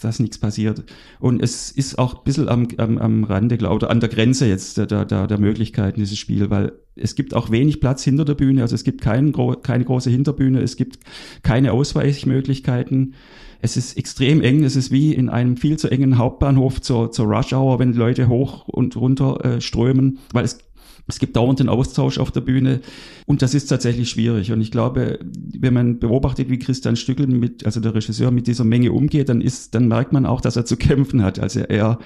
dass 0.02 0.20
nichts 0.20 0.38
passiert. 0.38 0.84
Und 1.20 1.42
es 1.42 1.72
ist 1.72 1.98
auch 1.98 2.16
ein 2.16 2.24
bisschen 2.24 2.50
am, 2.50 2.68
am, 2.78 2.98
am 2.98 3.24
Rande, 3.24 3.58
glaube 3.58 3.86
ich, 3.86 3.90
an 3.90 4.00
der 4.00 4.10
Grenze 4.10 4.48
jetzt 4.48 4.78
der, 4.78 5.06
der, 5.06 5.28
der 5.28 5.40
Möglichkeiten 5.40 6.00
dieses 6.00 6.18
Spiel, 6.18 6.50
weil 6.50 6.74
es 6.96 7.16
gibt 7.16 7.34
auch 7.34 7.52
wenig 7.52 7.80
Platz 7.82 8.04
hinter 8.04 8.26
der 8.26 8.36
Bühne, 8.36 8.62
also 8.62 8.76
es 8.76 8.84
gibt 8.84 9.02
kein, 9.02 9.34
keine 9.62 9.86
große 9.86 10.10
Hinterbühne, 10.10 10.62
es 10.62 10.78
gibt 10.78 11.00
keine 11.44 11.74
Ausweichmöglichkeiten. 11.74 13.16
Es 13.62 13.78
ist 13.78 13.98
extrem 13.98 14.42
eng, 14.42 14.64
es 14.64 14.76
ist 14.76 14.92
wie 14.92 15.14
in 15.14 15.30
einem 15.30 15.58
viel 15.58 15.78
zu 15.78 15.90
engen 15.90 16.18
Hauptbahnhof 16.18 16.82
zur, 16.82 17.12
zur 17.12 17.26
Rush 17.26 17.54
Hour, 17.54 17.80
wenn 17.80 17.94
Leute 17.94 18.28
hoch 18.28 18.68
und 18.68 18.96
runter 18.96 19.44
äh, 19.44 19.62
strömen, 19.62 20.20
weil 20.34 20.46
es 20.46 20.60
es 21.08 21.20
gibt 21.20 21.36
dauernd 21.36 21.60
den 21.60 21.70
Austausch 21.70 22.18
auf 22.18 22.32
der 22.32 22.42
Bühne 22.42 22.82
und 23.26 23.42
das 23.42 23.54
ist 23.54 23.68
tatsächlich 23.68 24.10
schwierig. 24.10 24.52
Und 24.52 24.62
ich 24.62 24.72
glaube, 24.72 25.20
wenn 25.24 25.74
man 25.74 26.00
beobachtet, 26.00 26.50
wie 26.50 26.58
Christian 26.58 26.96
Stückel 26.96 27.28
mit, 27.28 27.66
also 27.66 27.80
der 27.80 27.94
Regisseur 27.94 28.32
mit 28.32 28.48
dieser 28.48 28.64
Menge 28.64 28.92
umgeht, 28.92 29.30
dann 29.30 29.42
ist, 29.42 29.76
dann 29.76 29.88
merkt 29.88 30.14
man 30.14 30.26
auch, 30.26 30.42
dass 30.42 30.56
er 30.56 30.66
zu 30.66 30.78
kämpfen 30.78 31.24
hat. 31.24 31.40
Also 31.40 31.60
er, 31.60 32.00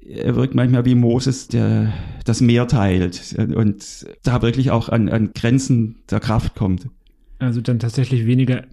er 0.00 0.36
wirkt 0.36 0.54
manchmal 0.54 0.84
wie 0.86 0.94
Moses, 0.94 1.48
der 1.48 1.92
das 2.24 2.40
Meer 2.40 2.66
teilt 2.68 3.36
und 3.54 4.06
da 4.22 4.40
wirklich 4.40 4.70
auch 4.70 4.88
an, 4.88 5.08
an 5.08 5.32
Grenzen 5.34 5.96
der 6.10 6.20
Kraft 6.20 6.54
kommt. 6.54 6.88
Also 7.38 7.60
dann 7.60 7.78
tatsächlich 7.78 8.24
weniger 8.24 8.64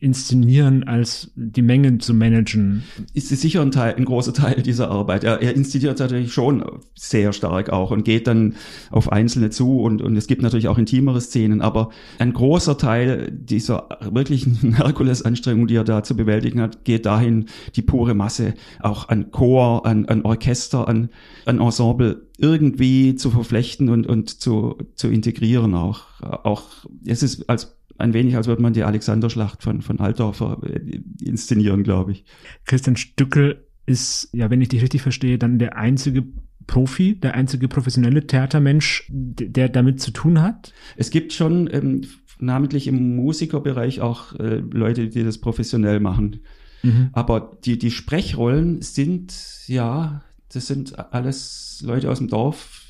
inszenieren, 0.00 0.84
als 0.84 1.30
die 1.36 1.60
Mengen 1.60 2.00
zu 2.00 2.14
managen. 2.14 2.84
Ist 3.12 3.28
sicher 3.28 3.60
ein, 3.60 3.70
Teil, 3.70 3.94
ein 3.94 4.06
großer 4.06 4.32
Teil 4.32 4.62
dieser 4.62 4.90
Arbeit. 4.90 5.24
Er, 5.24 5.42
er 5.42 5.54
inszeniert 5.54 5.98
natürlich 5.98 6.32
schon 6.32 6.64
sehr 6.94 7.34
stark 7.34 7.70
auch 7.70 7.90
und 7.90 8.04
geht 8.04 8.26
dann 8.26 8.54
auf 8.90 9.12
Einzelne 9.12 9.50
zu 9.50 9.80
und, 9.80 10.00
und 10.00 10.16
es 10.16 10.26
gibt 10.26 10.42
natürlich 10.42 10.68
auch 10.68 10.78
intimere 10.78 11.20
Szenen, 11.20 11.60
aber 11.60 11.90
ein 12.18 12.32
großer 12.32 12.78
Teil 12.78 13.30
dieser 13.30 13.88
wirklichen 14.10 14.74
Herkulesanstrengung, 14.76 15.66
die 15.66 15.76
er 15.76 15.84
da 15.84 16.02
zu 16.02 16.16
bewältigen 16.16 16.62
hat, 16.62 16.84
geht 16.84 17.04
dahin, 17.04 17.46
die 17.76 17.82
pure 17.82 18.14
Masse 18.14 18.54
auch 18.80 19.10
an 19.10 19.30
Chor, 19.30 19.84
an, 19.84 20.06
an 20.06 20.22
Orchester, 20.22 20.88
an, 20.88 21.10
an 21.44 21.60
Ensemble 21.60 22.29
irgendwie 22.40 23.14
zu 23.14 23.30
verflechten 23.30 23.88
und, 23.88 24.06
und 24.06 24.40
zu, 24.40 24.78
zu 24.94 25.08
integrieren 25.08 25.74
auch. 25.74 26.20
Auch 26.20 26.64
es 27.04 27.22
ist 27.22 27.48
als 27.48 27.76
ein 27.98 28.14
wenig, 28.14 28.36
als 28.36 28.46
würde 28.46 28.62
man 28.62 28.72
die 28.72 28.82
Alexanderschlacht 28.82 29.62
von, 29.62 29.82
von 29.82 30.00
Altdorfer 30.00 30.60
äh, 30.64 31.00
inszenieren, 31.22 31.82
glaube 31.82 32.12
ich. 32.12 32.24
Christian 32.64 32.96
Stückel 32.96 33.66
ist, 33.86 34.30
ja, 34.32 34.50
wenn 34.50 34.60
ich 34.60 34.68
dich 34.68 34.82
richtig 34.82 35.02
verstehe, 35.02 35.38
dann 35.38 35.58
der 35.58 35.76
einzige 35.76 36.24
Profi, 36.66 37.18
der 37.18 37.34
einzige 37.34 37.68
professionelle 37.68 38.26
Theatermensch, 38.26 39.06
der 39.10 39.68
damit 39.68 40.00
zu 40.00 40.12
tun 40.12 40.40
hat? 40.40 40.72
Es 40.96 41.10
gibt 41.10 41.32
schon 41.32 41.68
ähm, 41.72 42.02
namentlich 42.38 42.86
im 42.86 43.16
Musikerbereich 43.16 44.00
auch 44.00 44.34
äh, 44.38 44.62
Leute, 44.70 45.08
die 45.08 45.24
das 45.24 45.38
professionell 45.38 46.00
machen. 46.00 46.40
Mhm. 46.82 47.10
Aber 47.12 47.58
die, 47.64 47.78
die 47.78 47.90
Sprechrollen 47.90 48.80
sind, 48.82 49.34
ja, 49.66 50.22
das 50.52 50.66
sind 50.66 50.98
alles 51.12 51.82
Leute 51.84 52.10
aus 52.10 52.18
dem 52.18 52.28
Dorf, 52.28 52.82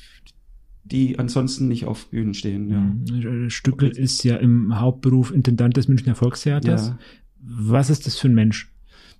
die 0.83 1.19
ansonsten 1.19 1.67
nicht 1.67 1.85
auf 1.85 2.07
Bühnen 2.07 2.33
stehen. 2.33 2.69
Ja. 2.69 2.79
Mhm. 2.79 3.49
Stückel 3.49 3.89
ist 3.89 4.23
ja 4.23 4.37
im 4.37 4.79
Hauptberuf 4.79 5.31
Intendant 5.31 5.77
des 5.77 5.87
Münchner 5.87 6.15
Volkstheaters. 6.15 6.89
Ja. 6.89 6.99
Was 7.39 7.89
ist 7.89 8.07
das 8.07 8.17
für 8.17 8.29
ein 8.29 8.35
Mensch? 8.35 8.71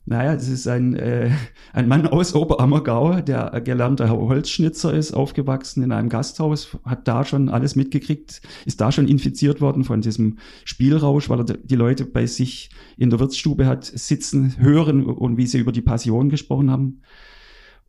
Naja, 0.06 0.34
das 0.34 0.48
ist 0.48 0.68
ein, 0.68 0.96
äh, 0.96 1.30
ein 1.74 1.88
Mann 1.88 2.08
aus 2.08 2.34
Oberammergau, 2.34 3.22
der 3.22 3.62
gelernter 3.62 4.10
Holzschnitzer 4.10 4.92
ist, 4.96 5.14
aufgewachsen 5.14 5.84
in 5.84 5.92
einem 5.92 6.10
Gasthaus, 6.10 6.76
hat 6.84 7.08
da 7.08 7.24
schon 7.24 7.50
alles 7.50 7.76
mitgekriegt, 7.76 8.42
ist 8.66 8.82
da 8.82 8.92
schon 8.92 9.08
infiziert 9.08 9.62
worden 9.62 9.84
von 9.84 10.02
diesem 10.02 10.40
Spielrausch, 10.66 11.30
weil 11.30 11.42
er 11.42 11.44
die 11.44 11.76
Leute 11.76 12.06
bei 12.06 12.26
sich 12.26 12.72
in 12.98 13.12
der 13.12 13.20
Wirtsstube 13.20 13.68
hat 13.68 13.86
sitzen, 13.86 14.56
hören 14.58 15.06
und 15.06 15.38
wie 15.38 15.46
sie 15.46 15.60
über 15.60 15.72
die 15.72 15.84
Passion 15.84 16.30
gesprochen 16.30 16.72
haben 16.72 17.02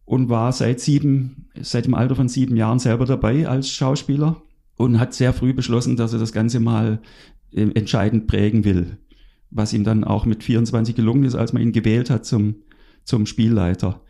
und 0.04 0.28
war 0.28 0.52
seit 0.52 0.80
sieben, 0.80 1.48
seit 1.60 1.86
dem 1.86 1.94
Alter 1.94 2.16
von 2.16 2.28
sieben 2.28 2.56
Jahren 2.56 2.78
selber 2.78 3.06
dabei 3.06 3.46
als 3.48 3.70
Schauspieler 3.70 4.42
und 4.76 4.98
hat 4.98 5.14
sehr 5.14 5.32
früh 5.32 5.52
beschlossen, 5.52 5.96
dass 5.96 6.12
er 6.12 6.18
das 6.18 6.32
Ganze 6.32 6.60
mal 6.60 7.00
äh, 7.52 7.68
entscheidend 7.74 8.26
prägen 8.26 8.64
will. 8.64 8.98
Was 9.50 9.72
ihm 9.72 9.84
dann 9.84 10.04
auch 10.04 10.24
mit 10.24 10.42
24 10.42 10.94
gelungen 10.94 11.24
ist, 11.24 11.34
als 11.34 11.52
man 11.52 11.62
ihn 11.62 11.72
gewählt 11.72 12.10
hat 12.10 12.24
zum, 12.24 12.56
zum 13.04 13.26
Spielleiter. 13.26 14.00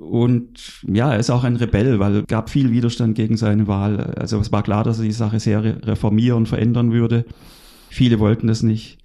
Und 0.00 0.82
ja, 0.90 1.12
er 1.12 1.18
ist 1.18 1.28
auch 1.28 1.44
ein 1.44 1.56
Rebell, 1.56 1.98
weil 1.98 2.22
gab 2.22 2.48
viel 2.48 2.70
Widerstand 2.70 3.14
gegen 3.14 3.36
seine 3.36 3.66
Wahl. 3.66 4.14
Also 4.18 4.40
es 4.40 4.50
war 4.50 4.62
klar, 4.62 4.82
dass 4.82 4.98
er 4.98 5.04
die 5.04 5.12
Sache 5.12 5.38
sehr 5.38 5.62
reformieren, 5.86 6.46
verändern 6.46 6.92
würde. 6.92 7.26
Viele 7.90 8.18
wollten 8.18 8.46
das 8.46 8.62
nicht. 8.62 8.99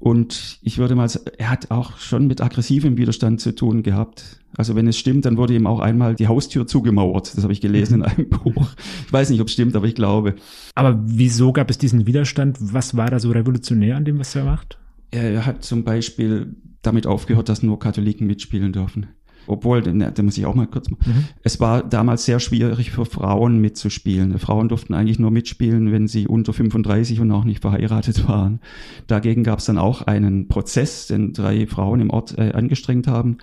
Und 0.00 0.58
ich 0.62 0.78
würde 0.78 0.94
mal 0.94 1.08
sagen, 1.08 1.26
er 1.36 1.50
hat 1.50 1.70
auch 1.70 1.98
schon 1.98 2.26
mit 2.26 2.40
aggressivem 2.40 2.96
Widerstand 2.96 3.40
zu 3.40 3.54
tun 3.54 3.82
gehabt. 3.82 4.40
Also 4.56 4.74
wenn 4.74 4.88
es 4.88 4.98
stimmt, 4.98 5.26
dann 5.26 5.36
wurde 5.36 5.54
ihm 5.54 5.66
auch 5.66 5.78
einmal 5.78 6.14
die 6.14 6.26
Haustür 6.26 6.66
zugemauert. 6.66 7.36
Das 7.36 7.44
habe 7.44 7.52
ich 7.52 7.60
gelesen 7.60 7.96
in 7.96 8.02
einem 8.04 8.30
Buch. 8.30 8.68
Ich 9.06 9.12
weiß 9.12 9.28
nicht, 9.28 9.42
ob 9.42 9.48
es 9.48 9.52
stimmt, 9.52 9.76
aber 9.76 9.86
ich 9.86 9.94
glaube. 9.94 10.36
Aber 10.74 10.98
wieso 11.04 11.52
gab 11.52 11.68
es 11.68 11.76
diesen 11.76 12.06
Widerstand? 12.06 12.56
Was 12.60 12.96
war 12.96 13.10
da 13.10 13.20
so 13.20 13.30
revolutionär 13.30 13.96
an 13.96 14.06
dem, 14.06 14.18
was 14.18 14.34
er 14.34 14.44
macht? 14.44 14.78
Er 15.10 15.44
hat 15.44 15.64
zum 15.64 15.84
Beispiel 15.84 16.56
damit 16.80 17.06
aufgehört, 17.06 17.50
dass 17.50 17.62
nur 17.62 17.78
Katholiken 17.78 18.26
mitspielen 18.26 18.72
dürfen. 18.72 19.08
Obwohl, 19.46 19.82
da 19.82 20.22
muss 20.22 20.38
ich 20.38 20.46
auch 20.46 20.54
mal 20.54 20.66
kurz 20.66 20.90
machen. 20.90 21.04
Mhm. 21.06 21.24
Es 21.42 21.60
war 21.60 21.82
damals 21.82 22.24
sehr 22.24 22.40
schwierig 22.40 22.90
für 22.90 23.04
Frauen 23.04 23.60
mitzuspielen. 23.60 24.38
Frauen 24.38 24.68
durften 24.68 24.94
eigentlich 24.94 25.18
nur 25.18 25.30
mitspielen, 25.30 25.92
wenn 25.92 26.08
sie 26.08 26.28
unter 26.28 26.52
35 26.52 27.20
und 27.20 27.32
auch 27.32 27.44
nicht 27.44 27.60
verheiratet 27.62 28.28
waren. 28.28 28.60
Dagegen 29.06 29.42
gab 29.42 29.58
es 29.58 29.64
dann 29.64 29.78
auch 29.78 30.02
einen 30.02 30.48
Prozess, 30.48 31.06
den 31.08 31.32
drei 31.32 31.66
Frauen 31.66 32.00
im 32.00 32.10
Ort 32.10 32.38
äh, 32.38 32.52
angestrengt 32.52 33.06
haben. 33.06 33.38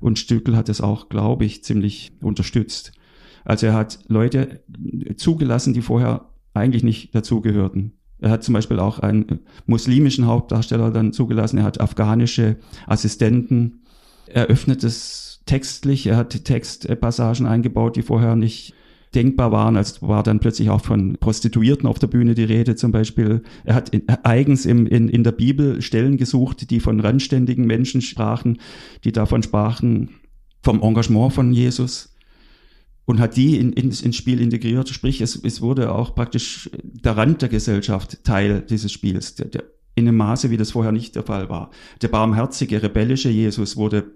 Und 0.00 0.18
Stückel 0.18 0.56
hat 0.56 0.68
es 0.68 0.80
auch, 0.80 1.08
glaube 1.08 1.44
ich, 1.44 1.62
ziemlich 1.62 2.12
unterstützt. 2.22 2.92
Also 3.44 3.66
er 3.66 3.74
hat 3.74 3.98
Leute 4.08 4.62
zugelassen, 5.16 5.74
die 5.74 5.82
vorher 5.82 6.26
eigentlich 6.54 6.82
nicht 6.82 7.14
dazugehörten. 7.14 7.92
Er 8.20 8.30
hat 8.30 8.44
zum 8.44 8.54
Beispiel 8.54 8.78
auch 8.78 8.98
einen 8.98 9.40
muslimischen 9.66 10.26
Hauptdarsteller 10.26 10.90
dann 10.90 11.12
zugelassen. 11.12 11.58
Er 11.58 11.64
hat 11.64 11.80
afghanische 11.80 12.56
Assistenten. 12.86 13.82
Er 14.26 14.46
öffnet 14.46 14.84
es 14.84 15.29
textlich. 15.50 16.06
Er 16.06 16.16
hat 16.16 16.44
Textpassagen 16.44 17.44
eingebaut, 17.44 17.96
die 17.96 18.02
vorher 18.02 18.36
nicht 18.36 18.72
denkbar 19.16 19.50
waren. 19.50 19.76
Also 19.76 20.06
war 20.06 20.22
dann 20.22 20.38
plötzlich 20.38 20.70
auch 20.70 20.80
von 20.80 21.16
Prostituierten 21.18 21.88
auf 21.88 21.98
der 21.98 22.06
Bühne 22.06 22.36
die 22.36 22.44
Rede 22.44 22.76
zum 22.76 22.92
Beispiel. 22.92 23.42
Er 23.64 23.74
hat 23.74 23.90
eigens 24.22 24.64
im, 24.64 24.86
in, 24.86 25.08
in 25.08 25.24
der 25.24 25.32
Bibel 25.32 25.82
Stellen 25.82 26.16
gesucht, 26.18 26.70
die 26.70 26.78
von 26.78 27.00
randständigen 27.00 27.66
Menschen 27.66 28.00
sprachen, 28.00 28.60
die 29.02 29.10
davon 29.10 29.42
sprachen, 29.42 30.10
vom 30.62 30.80
Engagement 30.82 31.32
von 31.32 31.52
Jesus 31.52 32.14
und 33.04 33.18
hat 33.18 33.36
die 33.36 33.58
in, 33.58 33.72
in, 33.72 33.86
ins 33.88 34.14
Spiel 34.14 34.40
integriert. 34.40 34.88
Sprich, 34.88 35.20
es, 35.20 35.34
es 35.34 35.60
wurde 35.60 35.92
auch 35.92 36.14
praktisch 36.14 36.70
der 36.84 37.16
Rand 37.16 37.42
der 37.42 37.48
Gesellschaft 37.48 38.22
Teil 38.22 38.60
dieses 38.60 38.92
Spiels, 38.92 39.34
der, 39.34 39.46
der, 39.46 39.64
in 39.96 40.06
einem 40.06 40.18
Maße, 40.18 40.50
wie 40.50 40.56
das 40.56 40.70
vorher 40.70 40.92
nicht 40.92 41.16
der 41.16 41.24
Fall 41.24 41.48
war. 41.48 41.70
Der 42.02 42.08
barmherzige, 42.08 42.84
rebellische 42.84 43.30
Jesus 43.30 43.76
wurde 43.76 44.12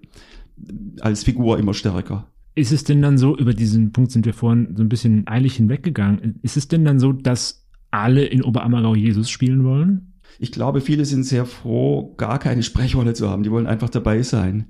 als 1.01 1.25
Figur 1.25 1.59
immer 1.59 1.75
stärker. 1.75 2.31
Ist 2.55 2.73
es 2.73 2.85
denn 2.85 3.03
dann 3.03 3.19
so, 3.19 3.37
über 3.37 3.53
diesen 3.53 3.93
Punkt 3.93 4.13
sind 4.13 4.27
wir 4.27 4.35
vorhin 4.35 4.75
so 4.77 4.83
ein 4.83 4.89
bisschen 4.89 5.27
eilig 5.27 5.57
hinweggegangen, 5.57 6.39
ist 6.43 6.57
es 6.57 6.69
denn 6.69 6.85
dann 6.85 7.01
so, 7.01 7.13
dass 7.13 7.67
alle 7.91 8.25
in 8.25 8.43
Oberammergau 8.43 8.95
Jesus 8.95 9.29
spielen 9.29 9.65
wollen? 9.65 10.15
Ich 10.39 10.53
glaube, 10.53 10.81
viele 10.81 11.05
sind 11.05 11.25
sehr 11.25 11.47
froh, 11.47 12.15
gar 12.17 12.39
keine 12.39 12.63
Sprechrolle 12.63 13.15
zu 13.15 13.29
haben. 13.29 13.43
Die 13.43 13.51
wollen 13.51 13.67
einfach 13.67 13.89
dabei 13.89 14.23
sein. 14.23 14.67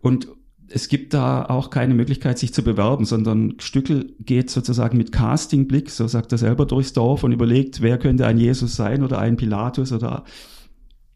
Und 0.00 0.28
es 0.68 0.88
gibt 0.88 1.14
da 1.14 1.44
auch 1.44 1.70
keine 1.70 1.94
Möglichkeit, 1.94 2.38
sich 2.38 2.52
zu 2.52 2.62
bewerben, 2.62 3.04
sondern 3.04 3.54
Stückel 3.58 4.14
geht 4.20 4.50
sozusagen 4.50 4.98
mit 4.98 5.12
Castingblick, 5.12 5.90
so 5.90 6.08
sagt 6.08 6.32
er 6.32 6.38
selber, 6.38 6.66
durchs 6.66 6.92
Dorf 6.92 7.22
und 7.22 7.32
überlegt, 7.32 7.82
wer 7.82 7.98
könnte 7.98 8.26
ein 8.26 8.38
Jesus 8.38 8.74
sein 8.74 9.04
oder 9.04 9.18
ein 9.18 9.36
Pilatus 9.36 9.92
oder 9.92 10.24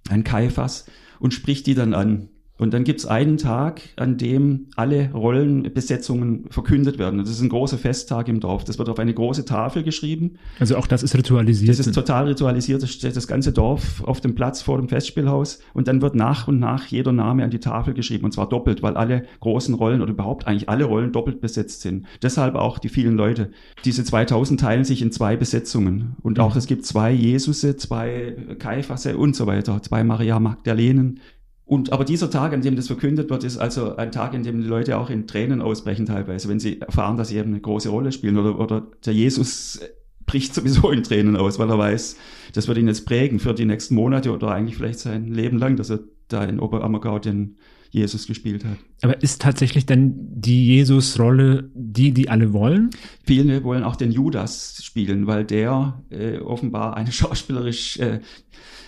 ein 0.08 0.24
Kaiphas 0.24 0.86
und 1.18 1.34
spricht 1.34 1.66
die 1.66 1.74
dann 1.74 1.94
an. 1.94 2.28
Und 2.60 2.74
dann 2.74 2.84
gibt 2.84 3.00
es 3.00 3.06
einen 3.06 3.38
Tag, 3.38 3.80
an 3.96 4.18
dem 4.18 4.66
alle 4.76 5.10
Rollenbesetzungen 5.12 6.44
verkündet 6.50 6.98
werden. 6.98 7.18
Und 7.18 7.26
das 7.26 7.34
ist 7.34 7.40
ein 7.40 7.48
großer 7.48 7.78
Festtag 7.78 8.28
im 8.28 8.38
Dorf. 8.38 8.64
Das 8.64 8.78
wird 8.78 8.90
auf 8.90 8.98
eine 8.98 9.14
große 9.14 9.46
Tafel 9.46 9.82
geschrieben. 9.82 10.32
Also 10.58 10.76
auch 10.76 10.86
das 10.86 11.02
ist 11.02 11.16
ritualisiert. 11.16 11.70
Das 11.70 11.78
ist 11.78 11.94
total 11.94 12.28
ritualisiert. 12.28 12.82
Das 12.82 12.90
steht 12.90 13.16
das 13.16 13.26
ganze 13.26 13.52
Dorf 13.52 14.04
auf 14.04 14.20
dem 14.20 14.34
Platz 14.34 14.60
vor 14.60 14.76
dem 14.76 14.90
Festspielhaus. 14.90 15.60
Und 15.72 15.88
dann 15.88 16.02
wird 16.02 16.14
nach 16.14 16.48
und 16.48 16.58
nach 16.58 16.84
jeder 16.88 17.12
Name 17.12 17.44
an 17.44 17.50
die 17.50 17.60
Tafel 17.60 17.94
geschrieben. 17.94 18.26
Und 18.26 18.32
zwar 18.32 18.46
doppelt, 18.46 18.82
weil 18.82 18.94
alle 18.94 19.22
großen 19.40 19.74
Rollen 19.74 20.02
oder 20.02 20.10
überhaupt 20.10 20.46
eigentlich 20.46 20.68
alle 20.68 20.84
Rollen 20.84 21.12
doppelt 21.12 21.40
besetzt 21.40 21.80
sind. 21.80 22.04
Deshalb 22.20 22.56
auch 22.56 22.78
die 22.78 22.90
vielen 22.90 23.16
Leute. 23.16 23.52
Diese 23.86 24.04
2000 24.04 24.60
teilen 24.60 24.84
sich 24.84 25.00
in 25.00 25.12
zwei 25.12 25.34
Besetzungen. 25.34 26.14
Und 26.20 26.38
auch 26.38 26.52
mhm. 26.52 26.58
es 26.58 26.66
gibt 26.66 26.84
zwei 26.84 27.10
Jesusse, 27.10 27.76
zwei 27.76 28.36
Kaiphasse 28.58 29.16
und 29.16 29.34
so 29.34 29.46
weiter. 29.46 29.82
Zwei 29.82 30.04
Maria 30.04 30.38
Magdalenen 30.38 31.20
und 31.70 31.92
aber 31.92 32.04
dieser 32.04 32.28
Tag, 32.28 32.52
an 32.52 32.62
dem 32.62 32.74
das 32.74 32.88
verkündet 32.88 33.30
wird, 33.30 33.44
ist 33.44 33.56
also 33.56 33.94
ein 33.94 34.10
Tag, 34.10 34.34
in 34.34 34.42
dem 34.42 34.60
die 34.60 34.66
Leute 34.66 34.98
auch 34.98 35.08
in 35.08 35.28
Tränen 35.28 35.62
ausbrechen 35.62 36.04
teilweise, 36.04 36.48
wenn 36.48 36.58
sie 36.58 36.80
erfahren, 36.80 37.16
dass 37.16 37.28
sie 37.28 37.36
eben 37.36 37.50
eine 37.50 37.60
große 37.60 37.90
Rolle 37.90 38.10
spielen 38.10 38.38
oder, 38.38 38.58
oder 38.58 38.88
der 39.06 39.14
Jesus 39.14 39.78
bricht 40.26 40.52
sowieso 40.52 40.90
in 40.90 41.04
Tränen 41.04 41.36
aus, 41.36 41.60
weil 41.60 41.70
er 41.70 41.78
weiß, 41.78 42.16
das 42.54 42.66
wird 42.66 42.76
ihn 42.78 42.88
jetzt 42.88 43.06
prägen 43.06 43.38
für 43.38 43.54
die 43.54 43.66
nächsten 43.66 43.94
Monate 43.94 44.32
oder 44.32 44.48
eigentlich 44.48 44.76
vielleicht 44.76 44.98
sein 44.98 45.32
Leben 45.32 45.58
lang, 45.58 45.76
dass 45.76 45.90
er 45.90 46.00
da 46.26 46.42
in 46.42 46.58
Oberammergau 46.58 47.20
den 47.20 47.56
Jesus 47.90 48.26
gespielt 48.26 48.64
hat. 48.64 48.76
Aber 49.02 49.22
ist 49.22 49.42
tatsächlich 49.42 49.84
dann 49.84 50.14
die 50.16 50.66
Jesus-Rolle 50.66 51.70
die, 51.74 52.12
die 52.12 52.28
alle 52.28 52.52
wollen? 52.52 52.90
Viele 53.24 53.64
wollen 53.64 53.82
auch 53.82 53.96
den 53.96 54.12
Judas 54.12 54.80
spielen, 54.82 55.26
weil 55.26 55.44
der 55.44 56.02
äh, 56.10 56.38
offenbar 56.38 56.96
eine 56.96 57.12
schauspielerisch 57.12 57.98
äh, 57.98 58.20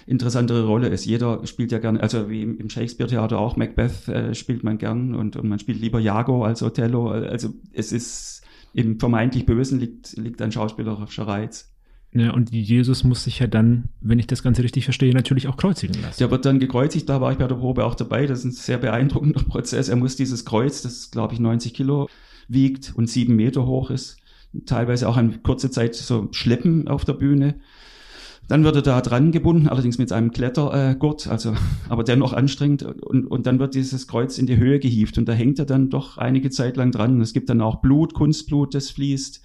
interessantere 0.06 0.66
Rolle 0.66 0.88
ist. 0.88 1.04
Jeder 1.04 1.46
spielt 1.46 1.72
ja 1.72 1.78
gerne, 1.78 2.00
also 2.00 2.28
wie 2.30 2.42
im 2.42 2.68
Shakespeare-Theater 2.68 3.38
auch, 3.38 3.56
Macbeth 3.56 4.08
äh, 4.08 4.34
spielt 4.34 4.64
man 4.64 4.78
gern 4.78 5.14
und, 5.14 5.36
und 5.36 5.48
man 5.48 5.58
spielt 5.58 5.80
lieber 5.80 6.00
Jago 6.00 6.44
als 6.44 6.62
Othello. 6.62 7.08
Also 7.08 7.54
es 7.72 7.92
ist 7.92 8.42
im 8.74 8.98
vermeintlich 8.98 9.46
Bösen 9.46 9.80
liegt, 9.80 10.16
liegt 10.16 10.40
ein 10.42 10.52
schauspielerischer 10.52 11.26
Reiz. 11.26 11.71
Ja, 12.14 12.32
und 12.32 12.52
Jesus 12.52 13.04
muss 13.04 13.24
sich 13.24 13.38
ja 13.38 13.46
dann, 13.46 13.88
wenn 14.00 14.18
ich 14.18 14.26
das 14.26 14.42
Ganze 14.42 14.62
richtig 14.62 14.84
verstehe, 14.84 15.14
natürlich 15.14 15.48
auch 15.48 15.56
kreuzigen 15.56 16.00
lassen. 16.02 16.18
Der 16.18 16.30
wird 16.30 16.44
dann 16.44 16.60
gekreuzigt, 16.60 17.08
da 17.08 17.22
war 17.22 17.32
ich 17.32 17.38
bei 17.38 17.46
der 17.46 17.54
Probe 17.54 17.86
auch 17.86 17.94
dabei. 17.94 18.26
Das 18.26 18.40
ist 18.40 18.44
ein 18.44 18.52
sehr 18.52 18.78
beeindruckender 18.78 19.42
Prozess. 19.48 19.88
Er 19.88 19.96
muss 19.96 20.16
dieses 20.16 20.44
Kreuz, 20.44 20.82
das 20.82 21.10
glaube 21.10 21.32
ich 21.32 21.40
90 21.40 21.72
Kilo 21.72 22.08
wiegt 22.48 22.92
und 22.94 23.08
sieben 23.08 23.36
Meter 23.36 23.66
hoch 23.66 23.90
ist, 23.90 24.18
teilweise 24.66 25.08
auch 25.08 25.16
eine 25.16 25.38
kurze 25.38 25.70
Zeit 25.70 25.94
so 25.94 26.28
schleppen 26.32 26.86
auf 26.86 27.06
der 27.06 27.14
Bühne. 27.14 27.54
Dann 28.46 28.64
wird 28.64 28.76
er 28.76 28.82
da 28.82 29.00
dran 29.00 29.32
gebunden, 29.32 29.68
allerdings 29.68 29.96
mit 29.96 30.12
einem 30.12 30.32
Klettergurt, 30.32 31.28
also 31.28 31.54
aber 31.88 32.04
dennoch 32.04 32.34
anstrengend. 32.34 32.82
Und, 32.82 33.24
und 33.26 33.46
dann 33.46 33.58
wird 33.58 33.74
dieses 33.74 34.06
Kreuz 34.06 34.36
in 34.36 34.46
die 34.46 34.58
Höhe 34.58 34.80
gehievt 34.80 35.16
und 35.16 35.26
da 35.26 35.32
hängt 35.32 35.58
er 35.58 35.64
dann 35.64 35.88
doch 35.88 36.18
einige 36.18 36.50
Zeit 36.50 36.76
lang 36.76 36.90
dran. 36.90 37.22
Es 37.22 37.32
gibt 37.32 37.48
dann 37.48 37.62
auch 37.62 37.76
Blut, 37.76 38.12
Kunstblut, 38.12 38.74
das 38.74 38.90
fließt. 38.90 39.40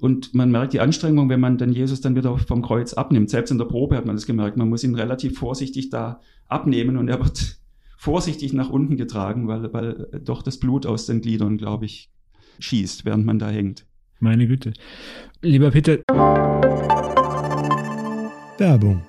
Und 0.00 0.34
man 0.34 0.50
merkt 0.50 0.72
die 0.72 0.80
Anstrengung, 0.80 1.28
wenn 1.28 1.40
man 1.40 1.58
dann 1.58 1.72
Jesus 1.72 2.00
dann 2.00 2.16
wieder 2.16 2.38
vom 2.38 2.62
Kreuz 2.62 2.94
abnimmt. 2.94 3.28
Selbst 3.28 3.50
in 3.50 3.58
der 3.58 3.66
Probe 3.66 3.96
hat 3.96 4.06
man 4.06 4.16
das 4.16 4.26
gemerkt. 4.26 4.56
Man 4.56 4.68
muss 4.68 4.82
ihn 4.82 4.94
relativ 4.94 5.38
vorsichtig 5.38 5.90
da 5.90 6.20
abnehmen 6.48 6.96
und 6.96 7.08
er 7.08 7.20
wird 7.20 7.58
vorsichtig 7.98 8.54
nach 8.54 8.70
unten 8.70 8.96
getragen, 8.96 9.46
weil, 9.46 9.72
weil 9.72 10.08
doch 10.24 10.42
das 10.42 10.58
Blut 10.58 10.86
aus 10.86 11.06
den 11.06 11.20
Gliedern, 11.20 11.58
glaube 11.58 11.84
ich, 11.84 12.10
schießt, 12.58 13.04
während 13.04 13.26
man 13.26 13.38
da 13.38 13.50
hängt. 13.50 13.86
Meine 14.20 14.46
Güte. 14.46 14.72
Lieber 15.42 15.70
Peter. 15.70 15.98
Werbung. 18.58 19.02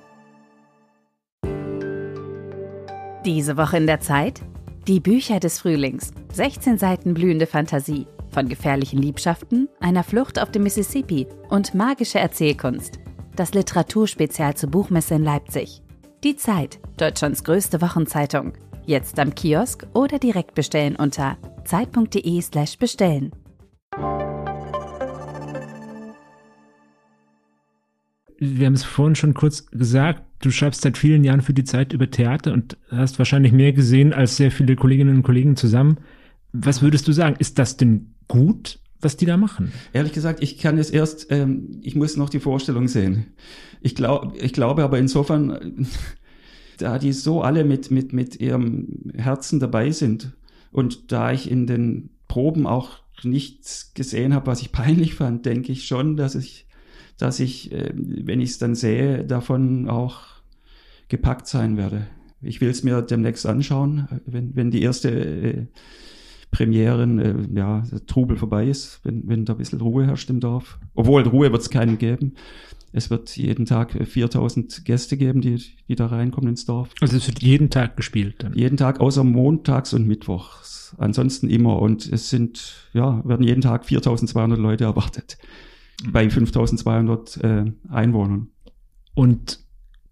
Diese 3.24 3.56
Woche 3.56 3.76
in 3.76 3.86
der 3.86 4.00
Zeit? 4.00 4.40
Die 4.88 5.00
Bücher 5.00 5.38
des 5.38 5.60
Frühlings. 5.60 6.12
16 6.32 6.76
Seiten 6.76 7.14
blühende 7.14 7.46
Fantasie. 7.46 8.06
Von 8.32 8.48
gefährlichen 8.48 9.00
Liebschaften, 9.00 9.68
einer 9.78 10.02
Flucht 10.02 10.40
auf 10.40 10.50
dem 10.50 10.62
Mississippi 10.62 11.26
und 11.50 11.74
magische 11.74 12.18
Erzählkunst. 12.18 12.98
Das 13.36 13.54
Literaturspezial 13.54 14.56
zur 14.56 14.70
Buchmesse 14.70 15.14
in 15.14 15.24
Leipzig. 15.24 15.82
Die 16.24 16.36
Zeit, 16.36 16.80
Deutschlands 16.96 17.44
größte 17.44 17.80
Wochenzeitung. 17.80 18.52
Jetzt 18.86 19.18
am 19.18 19.34
Kiosk 19.34 19.86
oder 19.94 20.18
direkt 20.18 20.54
bestellen 20.54 20.96
unter 20.96 21.36
zeit.de/slash 21.64 22.78
bestellen. 22.78 23.32
wir 28.44 28.66
haben 28.66 28.74
es 28.74 28.82
vorhin 28.82 29.14
schon 29.14 29.34
kurz 29.34 29.66
gesagt, 29.66 30.24
du 30.40 30.50
schreibst 30.50 30.82
seit 30.82 30.98
vielen 30.98 31.22
Jahren 31.22 31.42
für 31.42 31.54
die 31.54 31.62
Zeit 31.62 31.92
über 31.92 32.10
Theater 32.10 32.52
und 32.52 32.76
hast 32.88 33.20
wahrscheinlich 33.20 33.52
mehr 33.52 33.72
gesehen 33.72 34.12
als 34.12 34.36
sehr 34.36 34.50
viele 34.50 34.74
Kolleginnen 34.74 35.16
und 35.18 35.22
Kollegen 35.22 35.54
zusammen. 35.54 35.98
Was 36.52 36.82
würdest 36.82 37.06
du 37.06 37.12
sagen? 37.12 37.36
Ist 37.38 37.60
das 37.60 37.76
denn 37.76 38.14
gut, 38.32 38.78
was 39.00 39.16
die 39.16 39.26
da 39.26 39.36
machen? 39.36 39.72
Ehrlich 39.92 40.12
gesagt, 40.12 40.42
ich 40.42 40.58
kann 40.58 40.78
es 40.78 40.90
erst, 40.90 41.26
ähm, 41.30 41.80
ich 41.82 41.94
muss 41.94 42.16
noch 42.16 42.30
die 42.30 42.40
Vorstellung 42.40 42.88
sehen. 42.88 43.34
Ich, 43.80 43.94
glaube, 43.94 44.36
ich 44.38 44.52
glaube 44.52 44.84
aber 44.84 44.98
insofern, 44.98 45.86
da 46.78 46.98
die 46.98 47.12
so 47.12 47.42
alle 47.42 47.64
mit, 47.64 47.90
mit, 47.90 48.12
mit 48.12 48.40
ihrem 48.40 49.12
Herzen 49.14 49.60
dabei 49.60 49.90
sind 49.90 50.32
und 50.70 51.12
da 51.12 51.32
ich 51.32 51.50
in 51.50 51.66
den 51.66 52.10
Proben 52.28 52.66
auch 52.66 53.00
nichts 53.22 53.92
gesehen 53.94 54.34
habe, 54.34 54.46
was 54.46 54.62
ich 54.62 54.72
peinlich 54.72 55.14
fand, 55.14 55.46
denke 55.46 55.72
ich 55.72 55.86
schon, 55.86 56.16
dass 56.16 56.34
ich 56.34 56.66
dass 57.18 57.38
ich, 57.38 57.70
äh, 57.70 57.92
wenn 57.94 58.40
ich 58.40 58.50
es 58.50 58.58
dann 58.58 58.74
sehe, 58.74 59.24
davon 59.24 59.88
auch 59.88 60.22
gepackt 61.08 61.46
sein 61.46 61.76
werde. 61.76 62.08
Ich 62.40 62.60
will 62.60 62.70
es 62.70 62.82
mir 62.82 63.00
demnächst 63.02 63.46
anschauen, 63.46 64.08
wenn, 64.26 64.56
wenn 64.56 64.72
die 64.72 64.82
erste 64.82 65.10
äh, 65.10 65.66
Premieren, 66.52 67.18
äh, 67.18 67.34
ja, 67.54 67.82
Trubel 68.06 68.36
vorbei 68.36 68.68
ist, 68.68 69.00
wenn, 69.02 69.26
wenn 69.26 69.44
da 69.44 69.54
ein 69.54 69.58
bisschen 69.58 69.80
Ruhe 69.80 70.06
herrscht 70.06 70.30
im 70.30 70.38
Dorf. 70.38 70.78
Obwohl 70.94 71.22
Ruhe 71.22 71.50
wird 71.50 71.62
es 71.62 71.70
keinen 71.70 71.98
geben. 71.98 72.34
Es 72.92 73.08
wird 73.08 73.34
jeden 73.38 73.64
Tag 73.64 73.92
4000 73.92 74.84
Gäste 74.84 75.16
geben, 75.16 75.40
die, 75.40 75.56
die 75.88 75.96
da 75.96 76.06
reinkommen 76.06 76.50
ins 76.50 76.66
Dorf. 76.66 76.90
Also 77.00 77.16
es 77.16 77.26
wird 77.26 77.42
jeden 77.42 77.70
Tag 77.70 77.96
gespielt 77.96 78.36
dann? 78.40 78.52
Jeden 78.54 78.76
Tag, 78.76 79.00
außer 79.00 79.24
montags 79.24 79.94
und 79.94 80.06
mittwochs. 80.06 80.94
Ansonsten 80.98 81.48
immer. 81.48 81.80
Und 81.80 82.06
es 82.12 82.28
sind, 82.28 82.90
ja, 82.92 83.26
werden 83.26 83.46
jeden 83.46 83.62
Tag 83.62 83.86
4200 83.86 84.58
Leute 84.58 84.84
erwartet. 84.84 85.38
Bei 86.06 86.28
5200 86.28 87.36
äh, 87.38 87.64
Einwohnern. 87.88 88.48
Und 89.14 89.60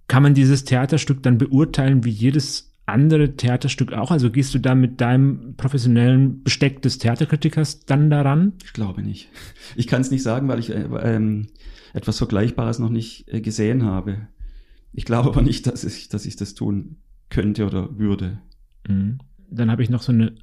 kann 0.09 0.23
man 0.23 0.33
dieses 0.33 0.65
Theaterstück 0.65 1.23
dann 1.23 1.37
beurteilen 1.37 2.05
wie 2.05 2.11
jedes 2.11 2.70
andere 2.91 3.37
Theaterstück 3.37 3.93
auch? 3.93 4.11
Also 4.11 4.31
gehst 4.31 4.55
du 4.55 4.59
da 4.59 4.75
mit 4.75 5.01
deinem 5.01 5.55
professionellen 5.57 6.43
Besteck 6.43 6.83
des 6.83 6.99
Theaterkritikers 6.99 7.85
dann 7.87 8.11
daran? 8.11 8.53
Ich 8.65 8.73
glaube 8.73 9.03
nicht. 9.03 9.29
Ich 9.77 9.87
kann 9.87 10.01
es 10.01 10.11
nicht 10.11 10.23
sagen, 10.23 10.49
weil 10.49 10.59
ich 10.59 10.71
äh, 10.71 10.83
ähm, 11.03 11.49
etwas 11.93 12.19
Vergleichbares 12.19 12.79
noch 12.79 12.91
nicht 12.91 13.29
äh, 13.29 13.41
gesehen 13.41 13.85
habe. 13.85 14.29
Ich 14.93 15.05
glaube 15.05 15.29
aber 15.29 15.43
nicht, 15.43 15.67
dass 15.67 15.85
ich, 15.85 16.09
dass 16.09 16.27
ich 16.27 16.37
das 16.37 16.55
tun 16.55 16.97
könnte 17.29 17.67
oder 17.67 17.99
würde. 17.99 18.39
Mhm. 18.89 19.19
Dann 19.51 19.71
habe 19.71 19.83
ich 19.83 19.91
noch 19.91 20.03
so 20.03 20.13
eine 20.13 20.35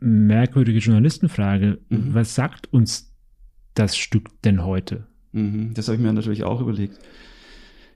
merkwürdige 0.00 0.78
Journalistenfrage. 0.78 1.78
Mhm. 1.88 2.14
Was 2.14 2.34
sagt 2.34 2.72
uns 2.72 3.14
das 3.74 3.96
Stück 3.96 4.30
denn 4.42 4.64
heute? 4.64 5.06
Mhm. 5.32 5.74
Das 5.74 5.88
habe 5.88 5.96
ich 5.96 6.02
mir 6.02 6.12
natürlich 6.12 6.44
auch 6.44 6.60
überlegt. 6.60 6.98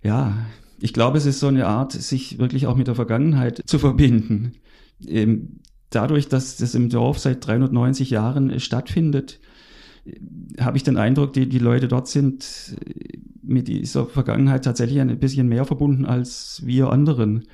Ja, 0.03 0.47
ich 0.83 0.93
glaube, 0.93 1.17
es 1.17 1.27
ist 1.27 1.39
so 1.39 1.47
eine 1.47 1.67
Art, 1.67 1.93
sich 1.93 2.39
wirklich 2.39 2.67
auch 2.67 2.75
mit 2.75 2.89
der 2.89 2.97
Vergangenheit 2.97 3.63
zu 3.67 3.79
verbinden. 3.79 4.55
Ähm, 5.07 5.61
dadurch, 5.91 6.29
dass 6.29 6.57
das 6.57 6.75
im 6.75 6.89
Dorf 6.89 7.21
seit 7.21 7.47
390 7.47 8.11
Jahren 8.11 8.59
stattfindet, 8.59 9.39
habe 10.59 10.77
ich 10.77 10.83
den 10.83 10.97
Eindruck, 10.97 11.33
die, 11.35 11.49
die 11.49 11.61
Leute 11.61 11.87
dort 11.87 12.09
sind 12.09 12.77
mit 13.43 13.69
dieser 13.69 14.07
Vergangenheit 14.07 14.65
tatsächlich 14.65 15.01
ein 15.01 15.19
bisschen 15.21 15.49
mehr 15.49 15.65
verbunden 15.65 16.05
als 16.05 16.63
wir 16.65 16.91
anderen. 16.91 17.45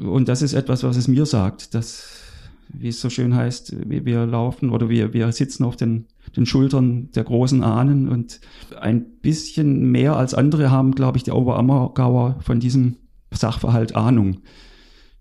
Und 0.00 0.28
das 0.28 0.42
ist 0.42 0.54
etwas, 0.54 0.82
was 0.82 0.96
es 0.96 1.06
mir 1.06 1.26
sagt, 1.26 1.74
dass, 1.74 2.29
wie 2.72 2.88
es 2.88 3.00
so 3.00 3.10
schön 3.10 3.34
heißt, 3.34 3.76
wir 3.88 4.26
laufen 4.26 4.70
oder 4.70 4.88
wir, 4.88 5.12
wir 5.12 5.30
sitzen 5.32 5.64
auf 5.64 5.76
den, 5.76 6.06
den 6.36 6.46
Schultern 6.46 7.10
der 7.14 7.24
großen 7.24 7.62
Ahnen 7.62 8.08
und 8.08 8.40
ein 8.80 9.04
bisschen 9.22 9.90
mehr 9.90 10.16
als 10.16 10.34
andere 10.34 10.70
haben, 10.70 10.94
glaube 10.94 11.18
ich, 11.18 11.24
die 11.24 11.32
Oberammergauer 11.32 12.38
von 12.40 12.60
diesem 12.60 12.96
Sachverhalt 13.30 13.94
Ahnung. 13.96 14.38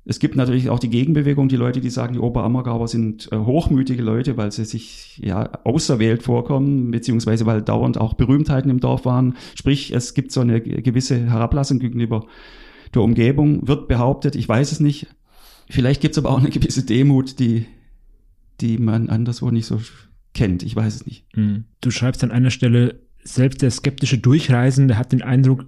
Es 0.06 0.18
gibt 0.18 0.36
natürlich 0.36 0.70
auch 0.72 0.80
die 0.80 0.90
Gegenbewegung, 0.90 1.50
die 1.50 1.56
Leute, 1.56 1.82
die 1.82 1.92
sagen, 1.92 2.14
die 2.14 2.20
Oberammergauer 2.20 2.88
sind 2.88 3.32
äh, 3.32 3.38
hochmütige 3.38 4.02
Leute, 4.02 4.38
weil 4.38 4.52
sie 4.52 4.66
sich 4.66 5.20
ja 5.24 5.52
auserwählt 5.64 6.24
vorkommen, 6.24 6.90
beziehungsweise 6.90 7.46
weil 7.46 7.62
dauernd 7.62 8.00
auch 8.00 8.16
Berühmtheiten 8.16 8.72
im 8.72 8.80
Dorf 8.80 9.06
waren. 9.06 9.36
Sprich, 9.54 9.94
es 9.94 10.16
gibt 10.16 10.32
so 10.32 10.42
eine 10.42 10.62
gewisse 10.62 11.30
Herablassung 11.30 11.78
gegenüber 11.78 12.26
der 12.96 13.04
Umgebung, 13.04 13.68
wird 13.68 13.88
behauptet, 13.88 14.36
ich 14.36 14.50
weiß 14.50 14.72
es 14.72 14.80
nicht. 14.80 15.08
Vielleicht 15.70 16.02
gibt 16.02 16.14
es 16.14 16.18
aber 16.18 16.32
auch 16.32 16.40
eine 16.40 16.50
gewisse 16.50 16.84
Demut, 16.84 17.40
die, 17.40 17.66
die 18.60 18.78
man 18.78 19.10
anderswo 19.10 19.52
nicht 19.52 19.68
so 19.68 19.80
kennt. 20.34 20.64
Ich 20.64 20.76
weiß 20.76 20.96
es 20.96 21.06
nicht. 21.06 21.26
Hm. 21.34 21.66
Du 21.82 21.92
schreibst 21.92 22.24
an 22.24 22.32
einer 22.32 22.50
Stelle, 22.50 23.02
selbst 23.24 23.62
der 23.62 23.72
skeptische 23.72 24.18
Durchreisende 24.18 24.98
hat 24.98 25.12
den 25.12 25.22
Eindruck, 25.22 25.66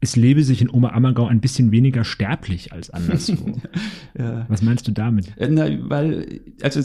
es 0.00 0.16
lebe 0.16 0.42
sich 0.42 0.62
in 0.62 0.70
Oma 0.70 0.90
Ammergau 0.90 1.26
ein 1.26 1.40
bisschen 1.40 1.72
weniger 1.72 2.04
sterblich 2.04 2.72
als 2.72 2.88
anderswo. 2.88 3.60
ja. 4.18 4.46
Was 4.48 4.62
meinst 4.62 4.88
du 4.88 4.92
damit? 4.92 5.36
Äh, 5.36 5.48
na, 5.50 5.68
weil, 5.90 6.40
also 6.62 6.80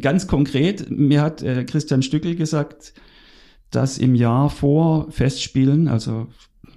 ganz 0.00 0.26
konkret, 0.26 0.90
mir 0.90 1.20
hat 1.20 1.42
äh, 1.42 1.64
Christian 1.64 2.02
Stückel 2.02 2.36
gesagt, 2.36 2.94
dass 3.70 3.98
im 3.98 4.14
Jahr 4.14 4.48
vor 4.48 5.10
Festspielen, 5.10 5.88
also 5.88 6.28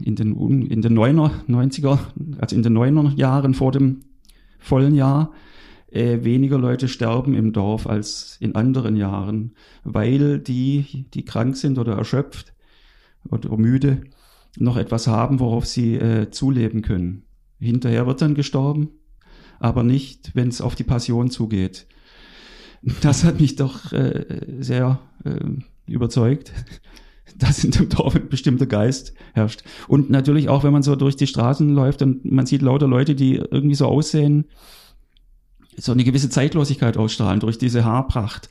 in 0.03 0.17
den, 0.17 0.35
in 0.67 0.81
den 0.81 0.97
90er, 0.99 1.99
also 2.39 2.55
in 2.55 2.63
den 2.63 2.77
9er 2.77 3.15
Jahren 3.17 3.53
vor 3.53 3.71
dem 3.71 4.01
vollen 4.61 4.95
Jahr, 4.95 5.33
äh, 5.91 6.23
weniger 6.23 6.57
Leute 6.57 6.87
sterben 6.87 7.33
im 7.33 7.51
Dorf 7.51 7.85
als 7.85 8.37
in 8.39 8.55
anderen 8.55 8.95
Jahren, 8.95 9.55
weil 9.83 10.39
die, 10.39 11.05
die 11.13 11.25
krank 11.25 11.57
sind 11.57 11.77
oder 11.77 11.97
erschöpft 11.97 12.53
oder 13.29 13.57
müde, 13.57 14.03
noch 14.57 14.77
etwas 14.77 15.07
haben, 15.07 15.39
worauf 15.39 15.65
sie 15.65 15.95
äh, 15.95 16.29
zuleben 16.31 16.81
können. 16.81 17.23
Hinterher 17.59 18.07
wird 18.07 18.21
dann 18.21 18.35
gestorben, 18.35 18.89
aber 19.59 19.83
nicht, 19.83 20.31
wenn 20.33 20.47
es 20.47 20.61
auf 20.61 20.75
die 20.75 20.83
Passion 20.83 21.29
zugeht. 21.29 21.87
Das 23.01 23.23
hat 23.23 23.39
mich 23.39 23.57
doch 23.57 23.91
äh, 23.93 24.25
sehr 24.59 24.99
äh, 25.23 25.39
überzeugt, 25.85 26.51
dass 27.41 27.63
in 27.63 27.71
dem 27.71 27.89
Dorf 27.89 28.15
ein 28.15 28.29
bestimmter 28.29 28.65
Geist 28.65 29.13
herrscht. 29.33 29.63
Und 29.87 30.09
natürlich 30.09 30.49
auch, 30.49 30.63
wenn 30.63 30.73
man 30.73 30.83
so 30.83 30.95
durch 30.95 31.15
die 31.15 31.27
Straßen 31.27 31.69
läuft 31.69 32.01
und 32.01 32.25
man 32.25 32.45
sieht 32.45 32.61
lauter 32.61 32.87
Leute, 32.87 33.15
die 33.15 33.35
irgendwie 33.35 33.75
so 33.75 33.85
aussehen, 33.87 34.45
so 35.77 35.91
eine 35.91 36.03
gewisse 36.03 36.29
Zeitlosigkeit 36.29 36.97
ausstrahlen 36.97 37.39
durch 37.39 37.57
diese 37.57 37.85
Haarpracht 37.85 38.49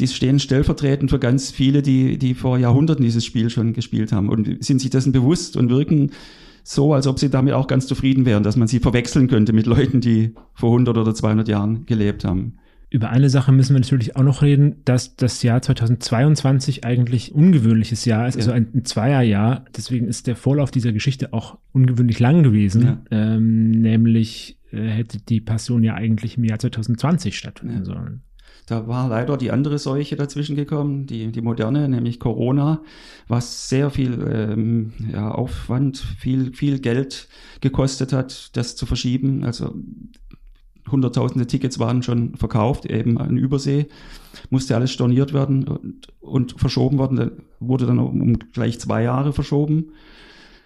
die 0.00 0.08
stehen 0.08 0.38
stellvertretend 0.38 1.10
für 1.10 1.18
ganz 1.18 1.50
viele, 1.50 1.82
die, 1.82 2.18
die 2.18 2.34
vor 2.34 2.58
Jahrhunderten 2.58 3.04
dieses 3.04 3.24
Spiel 3.24 3.50
schon 3.50 3.74
gespielt 3.74 4.12
haben 4.12 4.28
und 4.30 4.64
sind 4.64 4.80
sich 4.80 4.90
dessen 4.90 5.12
bewusst 5.12 5.56
und 5.56 5.68
wirken 5.68 6.12
so, 6.62 6.94
als 6.94 7.06
ob 7.06 7.18
sie 7.18 7.30
damit 7.30 7.54
auch 7.54 7.66
ganz 7.66 7.86
zufrieden 7.86 8.24
wären, 8.24 8.42
dass 8.42 8.56
man 8.56 8.68
sie 8.68 8.80
verwechseln 8.80 9.28
könnte 9.28 9.52
mit 9.52 9.66
Leuten, 9.66 10.00
die 10.00 10.34
vor 10.54 10.70
100 10.70 10.96
oder 10.96 11.14
200 11.14 11.48
Jahren 11.48 11.86
gelebt 11.86 12.24
haben. 12.24 12.58
Über 12.92 13.10
eine 13.10 13.30
Sache 13.30 13.52
müssen 13.52 13.74
wir 13.74 13.80
natürlich 13.80 14.16
auch 14.16 14.24
noch 14.24 14.42
reden, 14.42 14.82
dass 14.84 15.14
das 15.14 15.44
Jahr 15.44 15.62
2022 15.62 16.84
eigentlich 16.84 17.32
ungewöhnliches 17.32 18.04
Jahr 18.04 18.26
ist, 18.26 18.36
also 18.36 18.50
ja. 18.50 18.56
also 18.56 18.68
ein, 18.74 18.84
Zweierjahr. 18.84 19.64
Deswegen 19.76 20.08
ist 20.08 20.26
der 20.26 20.34
Vorlauf 20.34 20.72
dieser 20.72 20.92
Geschichte 20.92 21.32
auch 21.32 21.58
ungewöhnlich 21.72 22.18
lang 22.18 22.42
gewesen. 22.42 22.82
Ja. 22.82 23.02
Ähm, 23.12 23.70
nämlich 23.70 24.58
äh, 24.72 24.88
hätte 24.88 25.18
die 25.20 25.40
Passion 25.40 25.84
ja 25.84 25.94
eigentlich 25.94 26.36
im 26.36 26.44
Jahr 26.44 26.58
2020 26.58 27.38
stattfinden 27.38 27.78
ja. 27.78 27.84
sollen. 27.84 28.22
Da 28.66 28.86
war 28.86 29.08
leider 29.08 29.36
die 29.36 29.50
andere 29.50 29.78
Seuche 29.78 30.16
dazwischen 30.16 30.56
gekommen, 30.56 31.06
die, 31.06 31.32
die 31.32 31.40
moderne, 31.42 31.88
nämlich 31.88 32.20
Corona, 32.20 32.82
was 33.26 33.68
sehr 33.68 33.90
viel 33.90 34.12
ähm, 34.32 34.92
ja, 35.12 35.30
Aufwand, 35.30 35.98
viel, 35.98 36.52
viel 36.54 36.78
Geld 36.80 37.28
gekostet 37.60 38.12
hat, 38.12 38.56
das 38.56 38.76
zu 38.76 38.86
verschieben. 38.86 39.44
Also 39.44 39.74
hunderttausende 40.90 41.46
Tickets 41.46 41.78
waren 41.78 42.02
schon 42.02 42.36
verkauft, 42.36 42.86
eben 42.86 43.18
an 43.18 43.36
Übersee, 43.36 43.86
musste 44.50 44.76
alles 44.76 44.90
storniert 44.90 45.32
werden 45.32 45.66
und, 45.66 46.08
und 46.20 46.52
verschoben 46.58 46.98
worden, 46.98 47.32
wurde 47.58 47.86
dann 47.86 47.98
um, 47.98 48.20
um 48.20 48.38
gleich 48.52 48.78
zwei 48.80 49.02
Jahre 49.02 49.32
verschoben. 49.32 49.92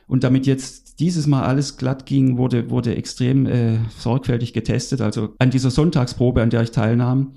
Und 0.06 0.22
damit 0.24 0.46
jetzt 0.46 1.00
dieses 1.00 1.26
Mal 1.26 1.44
alles 1.44 1.76
glatt 1.76 2.06
ging, 2.06 2.36
wurde, 2.36 2.70
wurde 2.70 2.94
extrem 2.94 3.46
äh, 3.46 3.78
sorgfältig 3.98 4.52
getestet. 4.52 5.00
Also 5.00 5.34
an 5.38 5.50
dieser 5.50 5.70
Sonntagsprobe, 5.70 6.42
an 6.42 6.50
der 6.50 6.62
ich 6.62 6.70
teilnahm, 6.70 7.32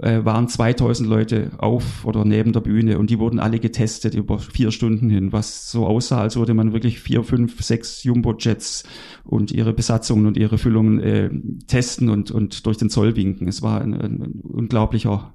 äh, 0.00 0.24
waren 0.24 0.48
2000 0.48 1.08
Leute 1.08 1.50
auf 1.58 2.04
oder 2.04 2.24
neben 2.24 2.52
der 2.52 2.60
Bühne 2.60 2.98
und 2.98 3.10
die 3.10 3.18
wurden 3.18 3.38
alle 3.38 3.58
getestet 3.58 4.14
über 4.14 4.38
vier 4.38 4.70
Stunden 4.70 5.08
hin, 5.10 5.32
was 5.32 5.70
so 5.70 5.86
aussah, 5.86 6.20
als 6.20 6.36
würde 6.36 6.54
man 6.54 6.72
wirklich 6.72 7.00
vier, 7.00 7.24
fünf, 7.24 7.62
sechs 7.62 8.02
Jumbo-Jets 8.04 8.84
und 9.24 9.52
ihre 9.52 9.72
Besatzungen 9.72 10.26
und 10.26 10.36
ihre 10.36 10.58
Füllungen 10.58 11.00
äh, 11.00 11.30
testen 11.66 12.08
und, 12.10 12.30
und 12.30 12.66
durch 12.66 12.76
den 12.76 12.90
Zoll 12.90 13.16
winken. 13.16 13.48
Es 13.48 13.62
war 13.62 13.80
ein, 13.80 13.94
ein 13.94 14.40
unglaublicher 14.42 15.32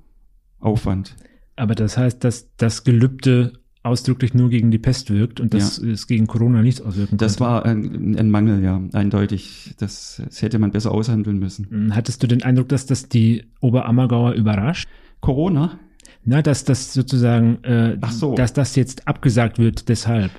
Aufwand. 0.59 1.15
Aber 1.55 1.75
das 1.75 1.97
heißt, 1.97 2.23
dass 2.23 2.55
das 2.55 2.83
Gelübde 2.83 3.53
ausdrücklich 3.83 4.33
nur 4.33 4.49
gegen 4.49 4.69
die 4.69 4.77
Pest 4.77 5.09
wirkt 5.09 5.39
und 5.39 5.53
das 5.53 5.81
ja. 5.81 5.91
ist 5.91 6.07
gegen 6.07 6.27
Corona 6.27 6.61
nicht 6.61 6.81
auswirken 6.81 7.17
Das 7.17 7.37
konnte. 7.37 7.51
war 7.51 7.65
ein, 7.65 8.15
ein, 8.17 8.29
Mangel, 8.29 8.63
ja, 8.63 8.81
eindeutig. 8.93 9.73
Das, 9.79 10.21
das, 10.23 10.41
hätte 10.41 10.59
man 10.59 10.71
besser 10.71 10.91
aushandeln 10.91 11.39
müssen. 11.39 11.67
Hm, 11.69 11.95
hattest 11.95 12.21
du 12.21 12.27
den 12.27 12.43
Eindruck, 12.43 12.69
dass 12.69 12.85
das 12.85 13.09
die 13.09 13.45
Oberammergauer 13.59 14.33
überrascht? 14.33 14.87
Corona? 15.19 15.79
Na, 16.23 16.43
dass 16.43 16.63
das 16.63 16.93
sozusagen, 16.93 17.63
äh, 17.63 17.97
so. 18.11 18.35
dass 18.35 18.53
das 18.53 18.75
jetzt 18.75 19.07
abgesagt 19.07 19.57
wird 19.57 19.89
deshalb. 19.89 20.31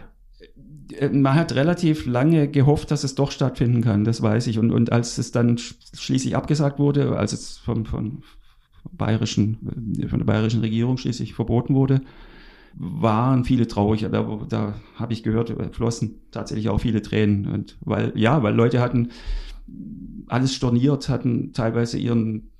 Äh, 0.98 1.08
man 1.08 1.34
hat 1.34 1.52
relativ 1.54 2.06
lange 2.06 2.48
gehofft, 2.48 2.92
dass 2.92 3.02
es 3.02 3.16
doch 3.16 3.32
stattfinden 3.32 3.82
kann, 3.82 4.04
das 4.04 4.22
weiß 4.22 4.46
ich. 4.46 4.60
Und, 4.60 4.70
und 4.70 4.92
als 4.92 5.18
es 5.18 5.32
dann 5.32 5.58
schließlich 5.58 6.36
abgesagt 6.36 6.78
wurde, 6.78 7.16
als 7.16 7.32
es 7.32 7.58
vom, 7.58 7.86
vom 7.86 8.22
bayerischen, 8.92 9.98
äh, 9.98 10.06
von 10.06 10.20
der 10.20 10.26
bayerischen 10.26 10.60
Regierung 10.60 10.96
schließlich 10.96 11.34
verboten 11.34 11.74
wurde, 11.74 12.02
waren 12.74 13.44
viele 13.44 13.66
traurig. 13.66 14.06
Da, 14.10 14.38
da 14.48 14.74
habe 14.96 15.12
ich 15.12 15.22
gehört, 15.22 15.54
flossen 15.74 16.20
tatsächlich 16.30 16.68
auch 16.68 16.80
viele 16.80 17.02
Tränen. 17.02 17.46
Und 17.46 17.76
weil, 17.80 18.12
ja, 18.16 18.42
weil 18.42 18.54
Leute 18.54 18.80
hatten 18.80 19.10
alles 20.28 20.54
storniert, 20.54 21.08
hatten 21.08 21.52
teilweise 21.52 21.98
ihren 21.98 22.50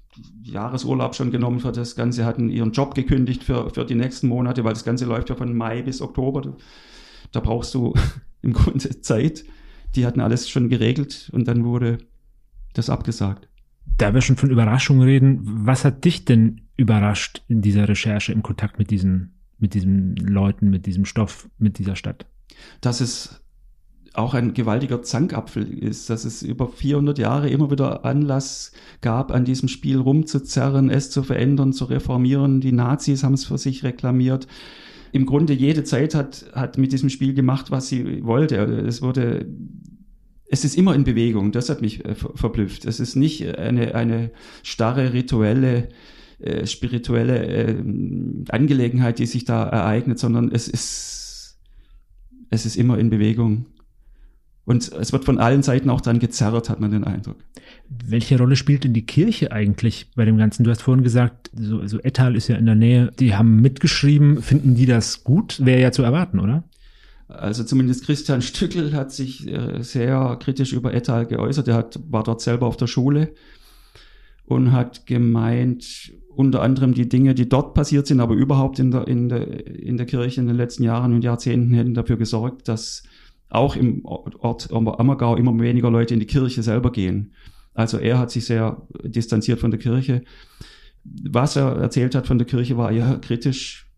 Jahresurlaub 0.43 1.15
schon 1.15 1.31
genommen 1.31 1.61
für 1.61 1.73
das 1.73 1.97
Ganze, 1.97 2.25
hatten 2.25 2.51
ihren 2.51 2.73
Job 2.73 2.95
gekündigt 2.95 3.45
für, 3.45 3.71
für 3.71 3.85
die 3.85 3.95
nächsten 3.95 4.29
Monate, 4.29 4.65
weil 4.65 4.75
das 4.75 4.85
Ganze 4.85 5.07
läuft 5.07 5.31
ja 5.31 5.35
von 5.35 5.57
Mai 5.57 5.83
bis 5.83 6.03
Oktober. 6.03 6.57
Da 7.33 7.41
brauchst 7.41 7.75
du 7.75 7.95
im 8.43 8.53
Grunde 8.53 9.01
Zeit. 9.01 9.45
Die 9.97 10.07
hatten 10.07 10.21
alles 10.21 10.49
schon 10.49 10.69
geregelt 10.69 11.31
und 11.33 11.49
dann 11.49 11.65
wurde 11.65 11.99
das 12.75 12.91
abgesagt. 12.91 13.49
Da 13.99 14.15
wir 14.15 14.21
schon 14.21 14.37
von 14.37 14.51
Überraschung 14.51 15.03
reden, 15.03 15.41
was 15.43 15.85
hat 15.85 16.05
dich 16.05 16.25
denn 16.25 16.63
überrascht 16.77 17.43
in 17.49 17.61
dieser 17.61 17.89
Recherche 17.89 18.33
im 18.33 18.43
Kontakt 18.43 18.79
mit 18.79 18.91
diesen 18.91 19.42
mit 19.63 19.75
diesen 19.75 20.17
Leuten, 20.17 20.69
mit 20.69 20.85
diesem 20.85 21.05
Stoff, 21.05 21.49
mit 21.59 21.79
dieser 21.79 21.97
Stadt? 21.97 22.27
Dass 22.81 23.01
es 23.01 23.43
auch 24.15 24.35
ein 24.35 24.53
gewaltiger 24.53 25.03
Zankapfel 25.03 25.67
ist, 25.67 26.11
dass 26.11 26.25
es 26.25 26.43
über 26.43 26.69
400 26.69 27.19
Jahre 27.19 27.49
immer 27.49 27.71
wieder 27.71 28.05
Anlass 28.05 28.73
gab, 29.01 29.33
an 29.33 29.45
diesem 29.45 29.69
Spiel 29.69 29.99
rumzuzerren, 29.99 30.91
es 30.91 31.11
zu 31.11 31.23
verändern, 31.23 31.73
zu 31.73 31.87
reformieren. 31.87 32.61
Die 32.61 32.73
Nazis 32.73 33.25
haben 33.25 33.35
es 33.35 33.47
für 33.47 33.57
sich 33.57 33.85
reklamiert. 33.85 34.47
Im 35.13 35.27
Grunde 35.27 35.55
jede 35.55 35.85
Zeit 35.85 36.15
hat, 36.15 36.47
hat 36.53 36.79
mit 36.79 36.93
diesem 36.93 37.09
Spiel 37.09 37.33
gemacht, 37.33 37.71
was 37.71 37.89
sie 37.89 38.25
wollte. 38.25 38.57
Es 38.57 39.01
wurde, 39.01 39.47
es 40.49 40.65
ist 40.65 40.77
immer 40.77 40.95
in 40.95 41.05
Bewegung. 41.05 41.53
Das 41.53 41.71
hat 41.71 41.81
mich 41.81 42.05
äh, 42.05 42.15
verblüfft. 42.15 42.85
Es 42.85 43.01
ist 43.01 43.17
nicht 43.17 43.57
eine, 43.59 43.95
eine 43.95 44.31
starre 44.63 45.15
rituelle, 45.15 45.89
äh, 46.43 46.67
spirituelle 46.67 47.47
äh, 47.47 47.77
Angelegenheit, 48.49 49.19
die 49.19 49.27
sich 49.27 49.45
da 49.45 49.65
ereignet, 49.65 50.19
sondern 50.19 50.51
es 50.51 50.69
ist, 50.69 51.59
es 52.51 52.67
ist 52.67 52.77
immer 52.77 52.99
in 52.99 53.11
Bewegung. 53.11 53.67
Und 54.65 54.93
es 54.93 55.13
wird 55.13 55.25
von 55.25 55.39
allen 55.39 55.63
Seiten 55.63 55.91
auch 55.91 56.01
dann 56.01 56.21
gezerrt, 56.21 56.71
hat 56.71 56.81
man 56.81 56.93
den 56.93 57.05
Eindruck. 57.05 57.37
Welche 57.89 58.39
Rolle 58.39 58.55
spielt 58.55 58.85
denn 58.85 58.93
die 58.93 59.07
Kirche 59.07 59.51
eigentlich 59.51 60.11
bei 60.15 60.25
dem 60.25 60.37
Ganzen? 60.37 60.63
Du 60.63 60.71
hast 60.71 60.83
vorhin 60.83 61.03
gesagt, 61.03 61.51
so, 61.55 61.85
so 61.87 61.99
Ettal 62.01 62.37
ist 62.37 62.49
ja 62.49 62.57
in 62.57 62.67
der 62.67 62.77
Nähe. 62.77 63.13
Die 63.19 63.35
haben 63.35 63.61
mitgeschrieben. 63.61 64.41
Finden 64.41 64.75
die 64.75 64.87
das 64.87 65.25
gut? 65.25 65.65
Wäre 65.65 65.81
ja 65.81 65.91
zu 65.91 66.03
erwarten, 66.03 66.39
oder? 66.39 66.63
Also 67.27 67.65
zumindest 67.65 68.05
Christian 68.05 68.43
Stückel 68.43 68.95
hat 68.95 69.11
sich 69.11 69.49
äh, 69.49 69.83
sehr 69.83 70.37
kritisch 70.41 70.73
über 70.73 70.95
Ettal 70.95 71.27
geäußert. 71.27 71.67
Er 71.67 71.75
hat, 71.75 71.99
war 72.09 72.23
dort 72.23 72.41
selber 72.41 72.67
auf 72.67 72.77
der 72.77 72.87
Schule 72.87 73.35
und 74.53 74.73
hat 74.73 75.07
gemeint, 75.07 76.13
unter 76.35 76.63
anderem 76.63 76.95
die 76.95 77.09
Dinge, 77.09 77.35
die 77.35 77.49
dort 77.49 77.75
passiert 77.75 78.07
sind, 78.07 78.21
aber 78.21 78.35
überhaupt 78.35 78.79
in 78.79 78.91
der, 78.91 79.07
in 79.07 79.29
der, 79.29 79.67
in 79.67 79.97
der 79.97 80.07
Kirche 80.07 80.41
in 80.41 80.47
den 80.47 80.57
letzten 80.57 80.83
Jahren 80.83 81.13
und 81.13 81.25
Jahrzehnten 81.25 81.75
hätten 81.75 81.95
dafür 81.95 82.17
gesorgt, 82.17 82.69
dass 82.69 83.03
auch 83.49 83.77
im 83.77 84.05
Ort 84.05 84.73
Ammergau 84.73 85.37
immer 85.37 85.59
weniger 85.61 85.91
Leute 85.91 86.15
in 86.15 86.21
die 86.21 86.27
Kirche 86.27 86.63
selber 86.63 86.91
gehen. 86.91 87.35
Also 87.75 87.99
er 87.99 88.19
hat 88.19 88.31
sich 88.31 88.47
sehr 88.47 88.87
distanziert 89.05 89.61
von 89.61 89.71
der 89.71 89.81
Kirche. 89.81 90.23
Was 91.05 91.57
er 91.57 91.77
erzählt 91.77 92.15
hat 92.15 92.27
von 92.27 92.39
der 92.39 92.47
Kirche 92.47 92.77
war 92.77 92.91
eher 92.91 93.19
kritisch. 93.19 93.91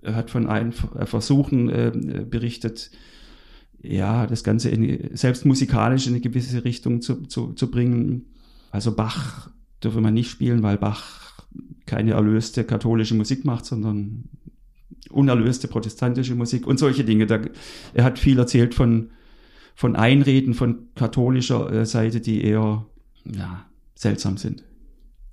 Er 0.00 0.14
hat 0.14 0.30
von 0.30 0.46
einem 0.46 0.72
Versuchen 0.72 1.68
äh, 1.68 2.24
berichtet, 2.28 2.90
ja, 3.82 4.26
das 4.26 4.44
Ganze 4.44 4.70
in, 4.70 5.16
selbst 5.16 5.44
musikalisch 5.44 6.06
in 6.06 6.14
eine 6.14 6.20
gewisse 6.20 6.64
Richtung 6.64 7.02
zu, 7.02 7.22
zu, 7.26 7.52
zu 7.52 7.70
bringen. 7.70 8.26
Also 8.70 8.94
Bach 8.94 9.50
dürfe 9.82 10.00
man 10.00 10.14
nicht 10.14 10.30
spielen, 10.30 10.62
weil 10.62 10.78
Bach 10.78 11.42
keine 11.86 12.12
erlöste 12.12 12.64
katholische 12.64 13.14
Musik 13.14 13.44
macht, 13.44 13.66
sondern 13.66 14.24
unerlöste 15.10 15.68
protestantische 15.68 16.34
Musik 16.34 16.66
und 16.66 16.78
solche 16.78 17.04
Dinge. 17.04 17.26
Da, 17.26 17.40
er 17.94 18.04
hat 18.04 18.18
viel 18.18 18.38
erzählt 18.38 18.74
von, 18.74 19.10
von 19.74 19.96
Einreden 19.96 20.54
von 20.54 20.88
katholischer 20.94 21.70
äh, 21.72 21.86
Seite, 21.86 22.20
die 22.20 22.42
eher 22.42 22.86
ja, 23.24 23.66
seltsam 23.94 24.36
sind. 24.36 24.64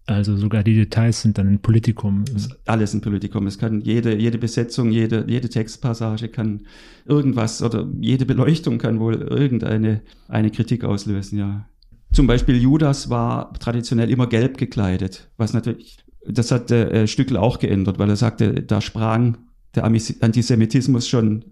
Also 0.05 0.35
sogar 0.35 0.63
die 0.63 0.73
Details 0.73 1.21
sind 1.21 1.37
dann 1.37 1.47
ein 1.47 1.59
Politikum. 1.59 2.25
Alles 2.65 2.95
ein 2.95 3.01
Politikum. 3.01 3.45
Es 3.45 3.59
kann 3.59 3.81
jede, 3.81 4.15
jede 4.17 4.39
Besetzung, 4.39 4.89
jede, 4.89 5.25
jede 5.27 5.49
Textpassage 5.49 6.29
kann 6.29 6.61
irgendwas 7.05 7.61
oder 7.61 7.87
jede 8.01 8.25
Beleuchtung 8.25 8.79
kann 8.79 8.99
wohl 8.99 9.15
irgendeine 9.15 10.01
eine 10.27 10.49
Kritik 10.49 10.83
auslösen, 10.83 11.37
ja. 11.37 11.69
Zum 12.11 12.27
Beispiel 12.27 12.57
Judas 12.57 13.09
war 13.09 13.53
traditionell 13.53 14.09
immer 14.09 14.27
gelb 14.27 14.57
gekleidet, 14.57 15.29
was 15.37 15.53
natürlich, 15.53 15.97
das 16.25 16.51
hat 16.51 16.71
äh, 16.71 17.07
Stückel 17.07 17.37
auch 17.37 17.59
geändert, 17.59 17.99
weil 17.99 18.09
er 18.09 18.15
sagte, 18.15 18.63
da 18.63 18.81
sprang 18.81 19.37
der 19.75 19.83
Antisemitismus 19.83 21.07
schon 21.07 21.45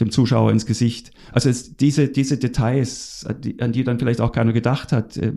dem 0.00 0.10
Zuschauer 0.10 0.52
ins 0.52 0.66
Gesicht. 0.66 1.10
Also 1.32 1.50
es, 1.50 1.76
diese, 1.76 2.08
diese 2.08 2.38
Details, 2.38 3.26
an 3.28 3.40
die, 3.40 3.60
an 3.60 3.72
die 3.72 3.84
dann 3.84 3.98
vielleicht 3.98 4.20
auch 4.20 4.32
keiner 4.32 4.52
gedacht 4.52 4.92
hat, 4.92 5.16
äh, 5.16 5.32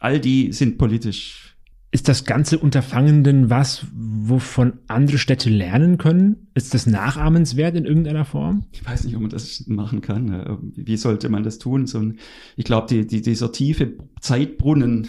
all 0.00 0.20
die 0.20 0.52
sind 0.52 0.78
politisch. 0.78 1.55
Ist 1.96 2.08
das 2.08 2.26
ganze 2.26 2.58
Unterfangen 2.58 3.24
denn 3.24 3.48
was, 3.48 3.86
wovon 3.94 4.74
andere 4.86 5.16
Städte 5.16 5.48
lernen 5.48 5.96
können? 5.96 6.48
Ist 6.52 6.74
das 6.74 6.84
nachahmenswert 6.86 7.74
in 7.74 7.86
irgendeiner 7.86 8.26
Form? 8.26 8.66
Ich 8.72 8.84
weiß 8.84 9.04
nicht, 9.04 9.16
ob 9.16 9.22
man 9.22 9.30
das 9.30 9.66
machen 9.66 10.02
kann. 10.02 10.58
Wie 10.74 10.98
sollte 10.98 11.30
man 11.30 11.42
das 11.42 11.56
tun? 11.56 11.86
So 11.86 12.00
ein, 12.00 12.18
ich 12.54 12.66
glaube, 12.66 12.86
die, 12.90 13.06
die, 13.06 13.22
dieser 13.22 13.50
tiefe 13.50 13.94
Zeitbrunnen, 14.20 15.08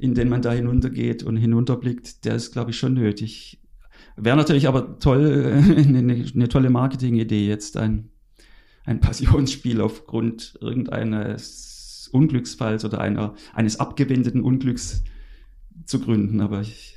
in 0.00 0.16
den 0.16 0.28
man 0.28 0.42
da 0.42 0.50
hinuntergeht 0.50 1.22
und 1.22 1.36
hinunterblickt, 1.36 2.24
der 2.24 2.34
ist, 2.34 2.50
glaube 2.50 2.72
ich, 2.72 2.76
schon 2.76 2.94
nötig. 2.94 3.60
Wäre 4.16 4.36
natürlich 4.36 4.66
aber 4.66 4.98
toll, 4.98 5.62
eine, 5.76 6.24
eine 6.34 6.48
tolle 6.48 6.70
Marketingidee 6.70 7.46
jetzt 7.46 7.76
ein, 7.76 8.08
ein 8.84 8.98
Passionsspiel 8.98 9.80
aufgrund 9.80 10.58
irgendeines 10.60 12.10
Unglücksfalls 12.12 12.84
oder 12.84 13.00
einer, 13.00 13.36
eines 13.54 13.78
abgewendeten 13.78 14.40
Unglücks 14.42 15.04
zu 15.90 16.00
gründen. 16.00 16.40
Aber 16.40 16.60
ich, 16.60 16.94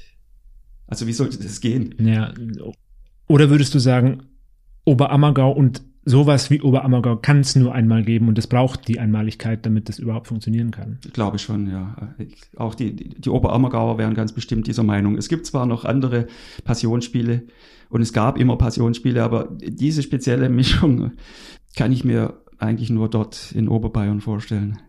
also 0.88 1.08
wie 1.08 1.14
sollte 1.14 1.42
das 1.42 1.60
gehen? 1.60 1.96
Ja. 2.00 2.34
Oder 3.28 3.50
würdest 3.50 3.74
du 3.74 3.80
sagen, 3.80 4.24
Oberammergau 4.86 5.52
und 5.52 5.82
sowas 6.06 6.50
wie 6.50 6.62
Oberammergau 6.62 7.18
kann 7.18 7.40
es 7.40 7.56
nur 7.56 7.74
einmal 7.74 8.04
geben 8.04 8.28
und 8.28 8.38
es 8.38 8.48
braucht 8.48 8.88
die 8.88 9.00
Einmaligkeit, 9.00 9.66
damit 9.66 9.88
das 9.88 10.00
überhaupt 10.00 10.28
funktionieren 10.28 10.72
kann. 10.72 11.00
Ich 11.06 11.14
glaube 11.14 11.40
schon, 11.40 11.70
ja. 11.70 12.16
Auch 12.58 12.76
die, 12.76 12.96
die, 12.96 13.10
die 13.10 13.30
Oberammergauer 13.30 13.98
wären 13.98 14.14
ganz 14.14 14.34
bestimmt 14.34 14.68
dieser 14.68 14.84
Meinung. 14.84 15.18
Es 15.18 15.30
gibt 15.30 15.46
zwar 15.46 15.66
noch 15.66 15.86
andere 15.86 16.28
Passionsspiele 16.66 17.44
und 17.90 18.02
es 18.02 18.12
gab 18.12 18.38
immer 18.38 18.58
Passionsspiele, 18.58 19.24
aber 19.24 19.50
diese 19.62 20.04
spezielle 20.04 20.50
Mischung 20.50 21.12
kann 21.76 21.92
ich 21.92 22.04
mir 22.04 22.42
eigentlich 22.58 22.90
nur 22.90 23.10
dort 23.10 23.52
in 23.54 23.70
Oberbayern 23.70 24.22
vorstellen. 24.22 24.80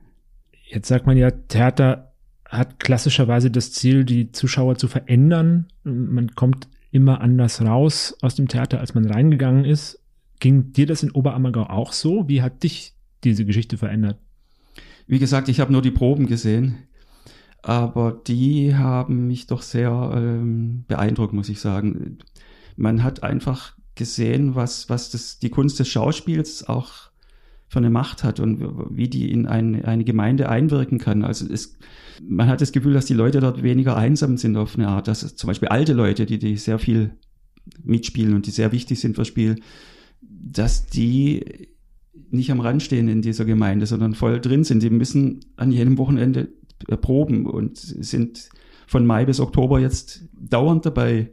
Jetzt 0.66 0.88
sagt 0.88 1.06
man 1.06 1.16
ja, 1.16 1.30
Theater 1.30 2.13
hat 2.56 2.80
klassischerweise 2.80 3.50
das 3.50 3.72
Ziel, 3.72 4.04
die 4.04 4.32
Zuschauer 4.32 4.76
zu 4.76 4.88
verändern. 4.88 5.66
Man 5.84 6.34
kommt 6.34 6.68
immer 6.90 7.20
anders 7.20 7.60
raus 7.60 8.16
aus 8.20 8.34
dem 8.34 8.48
Theater, 8.48 8.80
als 8.80 8.94
man 8.94 9.04
reingegangen 9.04 9.64
ist. 9.64 10.00
Ging 10.40 10.72
dir 10.72 10.86
das 10.86 11.02
in 11.02 11.10
Oberammergau 11.10 11.64
auch 11.64 11.92
so? 11.92 12.28
Wie 12.28 12.42
hat 12.42 12.62
dich 12.62 12.94
diese 13.24 13.44
Geschichte 13.44 13.76
verändert? 13.76 14.18
Wie 15.06 15.18
gesagt, 15.18 15.48
ich 15.48 15.60
habe 15.60 15.72
nur 15.72 15.82
die 15.82 15.90
Proben 15.90 16.26
gesehen, 16.26 16.76
aber 17.62 18.20
die 18.26 18.74
haben 18.74 19.26
mich 19.26 19.46
doch 19.46 19.62
sehr 19.62 20.12
ähm, 20.14 20.84
beeindruckt, 20.86 21.32
muss 21.32 21.48
ich 21.48 21.60
sagen. 21.60 22.18
Man 22.76 23.02
hat 23.02 23.22
einfach 23.22 23.74
gesehen, 23.94 24.54
was, 24.54 24.88
was 24.88 25.10
das, 25.10 25.38
die 25.38 25.50
Kunst 25.50 25.78
des 25.78 25.88
Schauspiels 25.88 26.68
auch 26.68 27.10
für 27.68 27.78
eine 27.78 27.90
Macht 27.90 28.24
hat 28.24 28.40
und 28.40 28.60
wie 28.90 29.08
die 29.08 29.30
in 29.30 29.46
eine, 29.46 29.84
eine 29.86 30.04
Gemeinde 30.04 30.48
einwirken 30.48 30.98
kann. 30.98 31.24
Also 31.24 31.46
es, 31.50 31.76
man 32.22 32.48
hat 32.48 32.60
das 32.60 32.72
Gefühl, 32.72 32.92
dass 32.92 33.06
die 33.06 33.14
Leute 33.14 33.40
dort 33.40 33.62
weniger 33.62 33.96
einsam 33.96 34.36
sind 34.36 34.56
auf 34.56 34.76
eine 34.76 34.88
Art. 34.88 35.08
Dass 35.08 35.34
zum 35.34 35.48
Beispiel 35.48 35.68
alte 35.68 35.92
Leute, 35.92 36.26
die, 36.26 36.38
die 36.38 36.56
sehr 36.56 36.78
viel 36.78 37.12
mitspielen 37.82 38.34
und 38.34 38.46
die 38.46 38.50
sehr 38.50 38.72
wichtig 38.72 39.00
sind 39.00 39.16
fürs 39.16 39.28
Spiel, 39.28 39.56
dass 40.20 40.86
die 40.86 41.68
nicht 42.30 42.50
am 42.50 42.60
Rand 42.60 42.82
stehen 42.82 43.08
in 43.08 43.22
dieser 43.22 43.44
Gemeinde, 43.44 43.86
sondern 43.86 44.14
voll 44.14 44.40
drin 44.40 44.64
sind. 44.64 44.82
Die 44.82 44.90
müssen 44.90 45.40
an 45.56 45.72
jedem 45.72 45.98
Wochenende 45.98 46.48
proben 47.00 47.46
und 47.46 47.78
sind 47.78 48.50
von 48.86 49.06
Mai 49.06 49.24
bis 49.24 49.40
Oktober 49.40 49.80
jetzt 49.80 50.24
dauernd 50.32 50.84
dabei. 50.84 51.30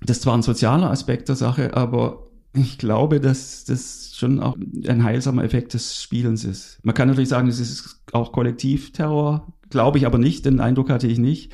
Das 0.00 0.18
ist 0.18 0.22
zwar 0.22 0.34
ein 0.34 0.42
sozialer 0.42 0.90
Aspekt 0.90 1.28
der 1.28 1.36
Sache, 1.36 1.76
aber 1.76 2.27
ich 2.54 2.78
glaube, 2.78 3.20
dass 3.20 3.64
das 3.64 4.12
schon 4.14 4.40
auch 4.40 4.56
ein 4.86 5.04
heilsamer 5.04 5.44
Effekt 5.44 5.74
des 5.74 6.02
Spielens 6.02 6.44
ist. 6.44 6.78
Man 6.82 6.94
kann 6.94 7.08
natürlich 7.08 7.28
sagen, 7.28 7.48
es 7.48 7.60
ist 7.60 8.02
auch 8.12 8.32
Kollektivterror, 8.32 9.52
glaube 9.70 9.98
ich 9.98 10.06
aber 10.06 10.18
nicht, 10.18 10.44
den 10.44 10.60
Eindruck 10.60 10.90
hatte 10.90 11.06
ich 11.06 11.18
nicht. 11.18 11.52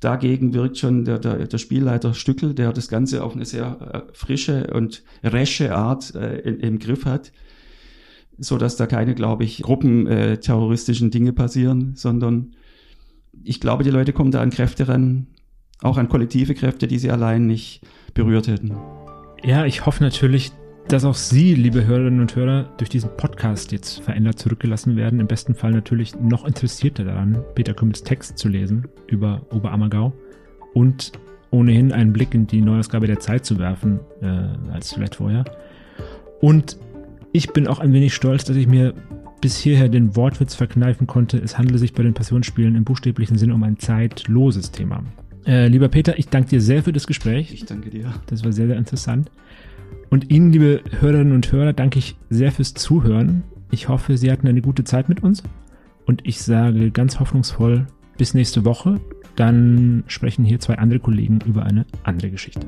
Dagegen 0.00 0.52
wirkt 0.52 0.78
schon 0.78 1.04
der, 1.04 1.18
der, 1.18 1.46
der 1.46 1.58
Spielleiter 1.58 2.14
Stückel, 2.14 2.54
der 2.54 2.72
das 2.72 2.88
Ganze 2.88 3.24
auf 3.24 3.34
eine 3.34 3.46
sehr 3.46 4.06
äh, 4.08 4.12
frische 4.12 4.68
und 4.72 5.02
resche 5.24 5.74
Art 5.74 6.14
äh, 6.14 6.38
in, 6.40 6.60
im 6.60 6.78
Griff 6.78 7.06
hat, 7.06 7.32
so 8.38 8.58
dass 8.58 8.76
da 8.76 8.86
keine, 8.86 9.14
glaube 9.14 9.44
ich, 9.44 9.62
gruppenterroristischen 9.62 11.08
äh, 11.08 11.10
Dinge 11.10 11.32
passieren, 11.32 11.94
sondern 11.96 12.54
ich 13.42 13.60
glaube, 13.60 13.84
die 13.84 13.90
Leute 13.90 14.12
kommen 14.12 14.30
da 14.30 14.42
an 14.42 14.50
Kräfte 14.50 14.86
ran, 14.86 15.28
auch 15.80 15.96
an 15.96 16.08
kollektive 16.08 16.54
Kräfte, 16.54 16.86
die 16.86 16.98
sie 16.98 17.10
allein 17.10 17.46
nicht 17.46 17.80
berührt 18.12 18.48
hätten. 18.48 18.76
Ja, 19.46 19.64
ich 19.64 19.86
hoffe 19.86 20.02
natürlich, 20.02 20.50
dass 20.88 21.04
auch 21.04 21.14
Sie, 21.14 21.54
liebe 21.54 21.86
Hörerinnen 21.86 22.18
und 22.18 22.34
Hörer, 22.34 22.68
durch 22.78 22.90
diesen 22.90 23.16
Podcast 23.16 23.70
jetzt 23.70 24.02
verändert 24.02 24.40
zurückgelassen 24.40 24.96
werden. 24.96 25.20
Im 25.20 25.28
besten 25.28 25.54
Fall 25.54 25.70
natürlich 25.70 26.16
noch 26.16 26.44
interessierter 26.44 27.04
daran, 27.04 27.44
Peter 27.54 27.72
Kümmels 27.72 28.02
Text 28.02 28.38
zu 28.38 28.48
lesen 28.48 28.88
über 29.06 29.46
Oberammergau 29.52 30.12
und 30.74 31.12
ohnehin 31.52 31.92
einen 31.92 32.12
Blick 32.12 32.34
in 32.34 32.48
die 32.48 32.60
Neuausgabe 32.60 33.06
der 33.06 33.20
Zeit 33.20 33.46
zu 33.46 33.60
werfen, 33.60 34.00
äh, 34.20 34.72
als 34.72 34.92
vielleicht 34.92 35.14
vorher. 35.14 35.44
Und 36.40 36.76
ich 37.30 37.52
bin 37.52 37.68
auch 37.68 37.78
ein 37.78 37.92
wenig 37.92 38.16
stolz, 38.16 38.42
dass 38.42 38.56
ich 38.56 38.66
mir 38.66 38.94
bis 39.40 39.58
hierher 39.58 39.88
den 39.88 40.16
Wortwitz 40.16 40.56
verkneifen 40.56 41.06
konnte. 41.06 41.38
Es 41.38 41.56
handele 41.56 41.78
sich 41.78 41.92
bei 41.92 42.02
den 42.02 42.14
Passionsspielen 42.14 42.74
im 42.74 42.82
buchstäblichen 42.84 43.38
Sinne 43.38 43.54
um 43.54 43.62
ein 43.62 43.78
zeitloses 43.78 44.72
Thema. 44.72 45.04
Äh, 45.46 45.68
lieber 45.68 45.88
Peter, 45.88 46.18
ich 46.18 46.28
danke 46.28 46.50
dir 46.50 46.60
sehr 46.60 46.82
für 46.82 46.92
das 46.92 47.06
Gespräch. 47.06 47.52
Ich 47.52 47.64
danke 47.64 47.90
dir. 47.90 48.12
Das 48.26 48.44
war 48.44 48.52
sehr, 48.52 48.66
sehr 48.66 48.76
interessant. 48.76 49.30
Und 50.10 50.30
Ihnen, 50.30 50.52
liebe 50.52 50.82
Hörerinnen 51.00 51.34
und 51.34 51.50
Hörer, 51.50 51.72
danke 51.72 51.98
ich 51.98 52.16
sehr 52.30 52.52
fürs 52.52 52.74
Zuhören. 52.74 53.44
Ich 53.70 53.88
hoffe, 53.88 54.16
Sie 54.16 54.30
hatten 54.30 54.48
eine 54.48 54.62
gute 54.62 54.84
Zeit 54.84 55.08
mit 55.08 55.22
uns. 55.22 55.42
Und 56.04 56.26
ich 56.26 56.40
sage 56.40 56.90
ganz 56.90 57.20
hoffnungsvoll, 57.20 57.86
bis 58.16 58.34
nächste 58.34 58.64
Woche. 58.64 59.00
Dann 59.36 60.04
sprechen 60.06 60.44
hier 60.44 60.60
zwei 60.60 60.78
andere 60.78 61.00
Kollegen 61.00 61.40
über 61.46 61.64
eine 61.64 61.84
andere 62.04 62.30
Geschichte. 62.30 62.60